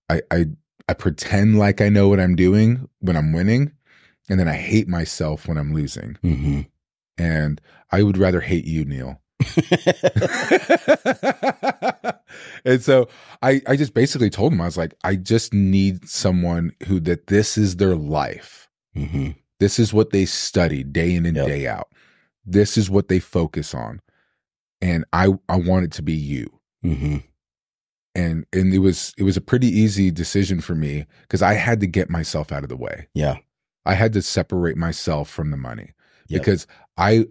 I 0.08 0.22
I 0.30 0.46
I 0.88 0.94
pretend 0.94 1.58
like 1.58 1.80
I 1.80 1.90
know 1.90 2.08
what 2.08 2.20
I'm 2.20 2.34
doing 2.34 2.88
when 3.00 3.16
I'm 3.16 3.32
winning, 3.32 3.72
and 4.28 4.40
then 4.40 4.48
I 4.48 4.56
hate 4.56 4.88
myself 4.88 5.46
when 5.46 5.58
I'm 5.58 5.74
losing. 5.74 6.16
Mm-hmm. 6.24 6.62
And 7.18 7.60
I 7.90 8.02
would 8.02 8.16
rather 8.16 8.40
hate 8.40 8.64
you, 8.64 8.84
Neil. 8.84 9.20
and 12.64 12.82
so 12.82 13.08
I, 13.42 13.60
I 13.66 13.76
just 13.76 13.94
basically 13.94 14.30
told 14.30 14.52
him, 14.52 14.60
I 14.60 14.66
was 14.66 14.76
like, 14.76 14.94
I 15.04 15.16
just 15.16 15.54
need 15.54 16.08
someone 16.08 16.72
who 16.86 17.00
that 17.00 17.28
this 17.28 17.56
is 17.56 17.76
their 17.76 17.94
life. 17.94 18.68
Mm-hmm. 18.96 19.30
This 19.60 19.78
is 19.78 19.92
what 19.92 20.10
they 20.10 20.24
study 20.24 20.82
day 20.82 21.14
in 21.14 21.26
and 21.26 21.36
yep. 21.36 21.46
day 21.46 21.66
out. 21.66 21.88
This 22.44 22.76
is 22.76 22.90
what 22.90 23.08
they 23.08 23.20
focus 23.20 23.74
on. 23.74 24.00
And 24.80 25.04
I, 25.12 25.28
I 25.48 25.56
want 25.56 25.84
it 25.84 25.92
to 25.92 26.02
be 26.02 26.14
you. 26.14 26.60
Mm-hmm. 26.84 27.18
And, 28.14 28.46
and 28.52 28.74
it 28.74 28.78
was, 28.78 29.14
it 29.18 29.22
was 29.22 29.36
a 29.36 29.40
pretty 29.40 29.68
easy 29.68 30.10
decision 30.10 30.60
for 30.60 30.74
me 30.74 31.06
because 31.22 31.42
I 31.42 31.54
had 31.54 31.80
to 31.80 31.86
get 31.86 32.10
myself 32.10 32.52
out 32.52 32.62
of 32.62 32.68
the 32.68 32.76
way. 32.76 33.08
Yeah. 33.14 33.36
I 33.84 33.94
had 33.94 34.12
to 34.14 34.22
separate 34.22 34.76
myself 34.76 35.30
from 35.30 35.50
the 35.50 35.56
money 35.56 35.92
yep. 36.28 36.40
because 36.40 36.66
I, 36.96 37.26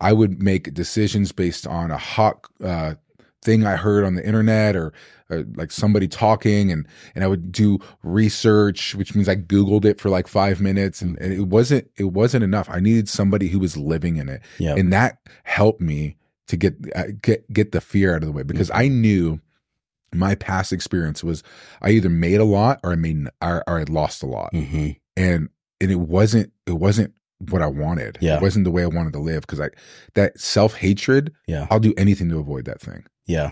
I 0.00 0.12
would 0.12 0.42
make 0.42 0.72
decisions 0.74 1.32
based 1.32 1.66
on 1.66 1.90
a 1.90 1.98
hot, 1.98 2.46
uh, 2.62 2.94
thing 3.42 3.66
I 3.66 3.76
heard 3.76 4.04
on 4.04 4.14
the 4.14 4.26
internet 4.26 4.76
or, 4.76 4.92
or, 5.30 5.44
like 5.54 5.70
somebody 5.70 6.08
talking 6.08 6.70
and 6.70 6.86
and 7.14 7.24
I 7.24 7.26
would 7.26 7.50
do 7.52 7.78
research 8.02 8.94
which 8.94 9.14
means 9.14 9.28
I 9.28 9.36
googled 9.36 9.84
it 9.84 10.00
for 10.00 10.10
like 10.10 10.28
5 10.28 10.60
minutes 10.60 11.00
and, 11.00 11.18
and 11.18 11.32
it 11.32 11.48
wasn't 11.48 11.90
it 11.96 12.04
wasn't 12.04 12.44
enough 12.44 12.68
I 12.68 12.80
needed 12.80 13.08
somebody 13.08 13.48
who 13.48 13.58
was 13.58 13.76
living 13.76 14.16
in 14.16 14.28
it 14.28 14.42
yep. 14.58 14.76
and 14.76 14.92
that 14.92 15.18
helped 15.44 15.80
me 15.80 16.16
to 16.48 16.56
get 16.56 16.74
uh, 16.94 17.04
get 17.22 17.50
get 17.52 17.72
the 17.72 17.80
fear 17.80 18.14
out 18.14 18.22
of 18.22 18.26
the 18.26 18.32
way 18.32 18.42
because 18.42 18.68
mm-hmm. 18.68 18.80
I 18.80 18.88
knew 18.88 19.40
my 20.12 20.34
past 20.34 20.72
experience 20.72 21.24
was 21.24 21.42
I 21.80 21.90
either 21.90 22.10
made 22.10 22.40
a 22.40 22.44
lot 22.44 22.80
or 22.82 22.92
I 22.92 22.96
made 22.96 23.28
or, 23.40 23.64
or 23.66 23.80
I 23.80 23.84
lost 23.84 24.22
a 24.22 24.26
lot 24.26 24.52
mm-hmm. 24.52 24.90
and 25.16 25.48
and 25.80 25.90
it 25.90 26.00
wasn't 26.00 26.52
it 26.66 26.72
wasn't 26.72 27.14
what 27.48 27.62
I 27.62 27.66
wanted. 27.66 28.18
Yeah. 28.20 28.36
It 28.36 28.42
wasn't 28.42 28.64
the 28.64 28.70
way 28.70 28.82
I 28.82 28.86
wanted 28.86 29.12
to 29.14 29.18
live 29.18 29.42
because 29.42 29.60
I 29.60 29.70
that 30.14 30.38
self 30.38 30.74
hatred. 30.74 31.32
Yeah. 31.46 31.66
I'll 31.70 31.80
do 31.80 31.94
anything 31.96 32.28
to 32.30 32.38
avoid 32.38 32.66
that 32.66 32.80
thing. 32.80 33.04
Yeah. 33.26 33.50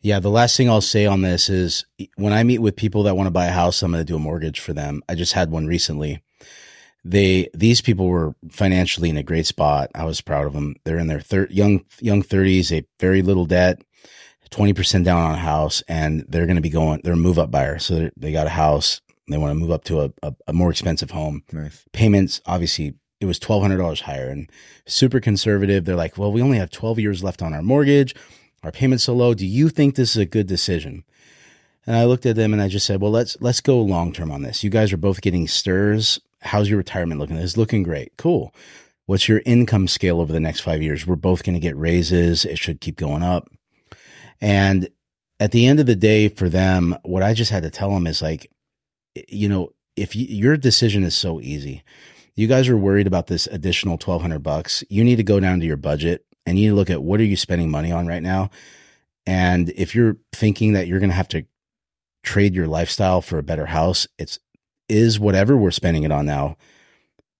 Yeah. 0.00 0.20
The 0.20 0.30
last 0.30 0.56
thing 0.56 0.68
I'll 0.68 0.80
say 0.80 1.06
on 1.06 1.22
this 1.22 1.48
is 1.48 1.84
when 2.16 2.32
I 2.32 2.42
meet 2.44 2.58
with 2.58 2.76
people 2.76 3.02
that 3.04 3.16
want 3.16 3.26
to 3.26 3.32
buy 3.32 3.46
a 3.46 3.52
house, 3.52 3.82
I'm 3.82 3.92
going 3.92 4.00
to 4.00 4.04
do 4.04 4.16
a 4.16 4.20
mortgage 4.20 4.60
for 4.60 4.72
them. 4.72 5.02
I 5.08 5.14
just 5.14 5.32
had 5.32 5.50
one 5.50 5.66
recently. 5.66 6.22
They, 7.04 7.48
these 7.54 7.80
people 7.80 8.08
were 8.08 8.34
financially 8.50 9.08
in 9.08 9.16
a 9.16 9.22
great 9.22 9.46
spot. 9.46 9.90
I 9.94 10.04
was 10.04 10.20
proud 10.20 10.46
of 10.46 10.52
them. 10.52 10.76
They're 10.84 10.98
in 10.98 11.06
their 11.06 11.20
thir- 11.20 11.48
young, 11.48 11.84
young 12.00 12.22
thirties, 12.22 12.72
a 12.72 12.84
very 13.00 13.22
little 13.22 13.46
debt, 13.46 13.80
20% 14.50 15.04
down 15.04 15.22
on 15.22 15.34
a 15.34 15.38
house, 15.38 15.82
and 15.88 16.24
they're 16.28 16.46
going 16.46 16.56
to 16.56 16.62
be 16.62 16.70
going, 16.70 17.00
they're 17.04 17.14
a 17.14 17.16
move 17.16 17.38
up 17.38 17.50
buyer. 17.50 17.78
So 17.78 18.10
they 18.16 18.32
got 18.32 18.46
a 18.46 18.50
house. 18.50 19.00
They 19.28 19.38
want 19.38 19.52
to 19.52 19.54
move 19.54 19.70
up 19.70 19.84
to 19.84 20.00
a, 20.02 20.10
a, 20.22 20.34
a 20.48 20.52
more 20.52 20.70
expensive 20.70 21.10
home. 21.10 21.44
Nice. 21.52 21.84
Payments, 21.92 22.40
obviously, 22.46 22.94
it 23.20 23.26
was 23.26 23.38
$1,200 23.38 24.00
higher 24.02 24.28
and 24.28 24.50
super 24.86 25.20
conservative. 25.20 25.84
They're 25.84 25.96
like, 25.96 26.16
well, 26.16 26.32
we 26.32 26.42
only 26.42 26.58
have 26.58 26.70
12 26.70 26.98
years 26.98 27.24
left 27.24 27.42
on 27.42 27.52
our 27.52 27.62
mortgage 27.62 28.14
our 28.62 28.72
payments 28.72 29.04
so 29.04 29.14
low. 29.14 29.34
Do 29.34 29.46
you 29.46 29.68
think 29.68 29.94
this 29.94 30.10
is 30.10 30.16
a 30.16 30.26
good 30.26 30.46
decision? 30.46 31.04
And 31.86 31.96
I 31.96 32.04
looked 32.04 32.26
at 32.26 32.36
them 32.36 32.52
and 32.52 32.60
I 32.60 32.68
just 32.68 32.86
said, 32.86 33.00
well, 33.00 33.10
let's 33.10 33.36
let's 33.40 33.60
go 33.60 33.80
long 33.80 34.12
term 34.12 34.30
on 34.30 34.42
this. 34.42 34.62
You 34.62 34.70
guys 34.70 34.92
are 34.92 34.98
both 34.98 35.20
getting 35.20 35.48
stirs. 35.48 36.20
How's 36.40 36.68
your 36.68 36.78
retirement 36.78 37.20
looking? 37.20 37.36
It's 37.36 37.56
looking 37.56 37.82
great. 37.82 38.12
Cool. 38.16 38.54
What's 39.06 39.28
your 39.28 39.42
income 39.46 39.88
scale 39.88 40.20
over 40.20 40.32
the 40.32 40.40
next 40.40 40.60
five 40.60 40.82
years? 40.82 41.06
We're 41.06 41.16
both 41.16 41.42
going 41.42 41.54
to 41.54 41.60
get 41.60 41.76
raises. 41.76 42.44
It 42.44 42.58
should 42.58 42.80
keep 42.80 42.96
going 42.96 43.22
up. 43.22 43.48
And 44.40 44.88
at 45.40 45.50
the 45.52 45.66
end 45.66 45.80
of 45.80 45.86
the 45.86 45.96
day, 45.96 46.28
for 46.28 46.48
them, 46.48 46.96
what 47.04 47.22
I 47.22 47.32
just 47.32 47.50
had 47.50 47.62
to 47.62 47.70
tell 47.70 47.90
them 47.90 48.06
is 48.06 48.20
like, 48.20 48.50
you 49.26 49.48
know, 49.48 49.70
if 49.96 50.14
you, 50.14 50.26
your 50.26 50.56
decision 50.58 51.04
is 51.04 51.16
so 51.16 51.40
easy, 51.40 51.82
you 52.38 52.46
guys 52.46 52.68
are 52.68 52.76
worried 52.76 53.08
about 53.08 53.26
this 53.26 53.48
additional 53.48 53.94
1200 53.94 54.38
bucks. 54.38 54.84
You 54.88 55.02
need 55.02 55.16
to 55.16 55.24
go 55.24 55.40
down 55.40 55.58
to 55.58 55.66
your 55.66 55.76
budget 55.76 56.24
and 56.46 56.56
you 56.56 56.66
need 56.66 56.70
to 56.70 56.76
look 56.76 56.88
at 56.88 57.02
what 57.02 57.18
are 57.18 57.24
you 57.24 57.36
spending 57.36 57.68
money 57.68 57.90
on 57.90 58.06
right 58.06 58.22
now. 58.22 58.50
And 59.26 59.70
if 59.70 59.92
you're 59.92 60.18
thinking 60.32 60.74
that 60.74 60.86
you're 60.86 61.00
going 61.00 61.10
to 61.10 61.16
have 61.16 61.26
to 61.28 61.46
trade 62.22 62.54
your 62.54 62.68
lifestyle 62.68 63.20
for 63.22 63.38
a 63.38 63.42
better 63.42 63.66
house, 63.66 64.06
it's 64.18 64.38
is 64.88 65.18
whatever 65.18 65.56
we're 65.56 65.72
spending 65.72 66.04
it 66.04 66.12
on 66.12 66.26
now 66.26 66.56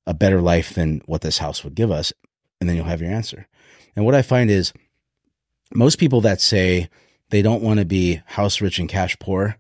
a 0.04 0.12
better 0.12 0.40
life 0.40 0.74
than 0.74 1.00
what 1.06 1.20
this 1.20 1.38
house 1.38 1.62
would 1.62 1.76
give 1.76 1.92
us? 1.92 2.12
And 2.60 2.68
then 2.68 2.74
you'll 2.74 2.84
have 2.86 3.00
your 3.00 3.12
answer. 3.12 3.46
And 3.94 4.04
what 4.04 4.16
I 4.16 4.22
find 4.22 4.50
is 4.50 4.72
most 5.72 6.00
people 6.00 6.22
that 6.22 6.40
say 6.40 6.90
they 7.30 7.40
don't 7.40 7.62
want 7.62 7.78
to 7.78 7.86
be 7.86 8.20
house 8.26 8.60
rich 8.60 8.80
and 8.80 8.88
cash 8.88 9.16
poor. 9.20 9.58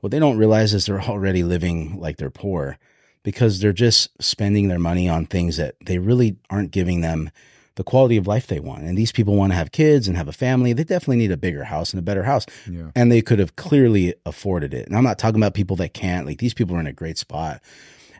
What 0.00 0.10
they 0.10 0.18
don't 0.18 0.36
realize 0.36 0.74
is 0.74 0.86
they're 0.86 1.00
already 1.00 1.44
living 1.44 2.00
like 2.00 2.16
they're 2.16 2.28
poor 2.28 2.76
because 3.22 3.60
they're 3.60 3.72
just 3.72 4.10
spending 4.22 4.68
their 4.68 4.78
money 4.78 5.08
on 5.08 5.26
things 5.26 5.56
that 5.56 5.74
they 5.84 5.98
really 5.98 6.36
aren't 6.48 6.70
giving 6.70 7.00
them 7.00 7.30
the 7.76 7.84
quality 7.84 8.16
of 8.16 8.26
life 8.26 8.46
they 8.46 8.60
want. 8.60 8.82
And 8.82 8.98
these 8.98 9.12
people 9.12 9.36
want 9.36 9.52
to 9.52 9.56
have 9.56 9.72
kids 9.72 10.08
and 10.08 10.16
have 10.16 10.28
a 10.28 10.32
family. 10.32 10.72
They 10.72 10.84
definitely 10.84 11.16
need 11.16 11.32
a 11.32 11.36
bigger 11.36 11.64
house 11.64 11.92
and 11.92 11.98
a 11.98 12.02
better 12.02 12.24
house. 12.24 12.44
Yeah. 12.70 12.90
And 12.94 13.10
they 13.10 13.22
could 13.22 13.38
have 13.38 13.56
clearly 13.56 14.14
afforded 14.26 14.74
it. 14.74 14.86
And 14.86 14.96
I'm 14.96 15.04
not 15.04 15.18
talking 15.18 15.40
about 15.40 15.54
people 15.54 15.76
that 15.76 15.94
can't. 15.94 16.26
Like 16.26 16.38
these 16.38 16.54
people 16.54 16.76
are 16.76 16.80
in 16.80 16.86
a 16.86 16.92
great 16.92 17.16
spot. 17.16 17.62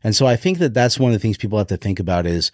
And 0.02 0.16
so 0.16 0.26
I 0.26 0.36
think 0.36 0.58
that 0.58 0.72
that's 0.72 0.98
one 0.98 1.10
of 1.10 1.14
the 1.14 1.18
things 1.18 1.36
people 1.36 1.58
have 1.58 1.66
to 1.66 1.76
think 1.76 2.00
about 2.00 2.26
is 2.26 2.50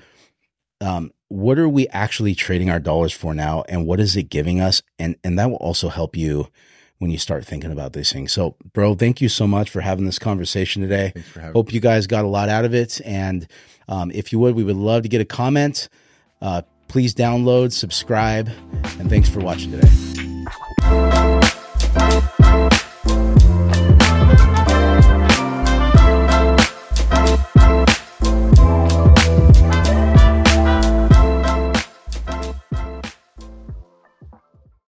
um, 0.81 1.13
what 1.29 1.59
are 1.59 1.69
we 1.69 1.87
actually 1.89 2.35
trading 2.35 2.71
our 2.71 2.81
dollars 2.81 3.13
for 3.13 3.35
now 3.35 3.65
and 3.69 3.87
what 3.87 4.01
is 4.01 4.17
it 4.17 4.25
giving 4.25 4.61
us? 4.61 4.83
And 4.99 5.17
and 5.23 5.39
that 5.39 5.51
will 5.51 5.57
also 5.57 5.89
help 5.89 6.17
you 6.17 6.49
when 6.99 7.11
you 7.11 7.19
start 7.19 7.45
thinking 7.45 7.71
about 7.71 7.93
these 7.93 8.13
things. 8.13 8.33
So, 8.33 8.57
bro, 8.73 8.95
thank 8.95 9.21
you 9.21 9.29
so 9.29 9.47
much 9.47 9.71
for 9.71 9.81
having 9.81 10.07
this 10.07 10.19
conversation 10.19 10.83
today. 10.83 11.13
Hope 11.53 11.69
me. 11.69 11.75
you 11.75 11.81
guys 11.81 12.07
got 12.07 12.25
a 12.25 12.29
lot 12.29 12.49
out 12.49 12.65
of 12.65 12.75
it. 12.75 13.01
And 13.05 13.47
um, 13.89 14.11
if 14.13 14.33
you 14.33 14.39
would, 14.39 14.55
we 14.55 14.65
would 14.65 14.77
love 14.77 15.03
to 15.03 15.09
get 15.09 15.21
a 15.21 15.25
comment. 15.25 15.89
Uh, 16.41 16.63
please 16.89 17.15
download, 17.15 17.73
subscribe, 17.73 18.49
and 18.99 19.11
thanks 19.11 19.29
for 19.29 19.41
watching 19.41 19.73
today. 19.73 19.89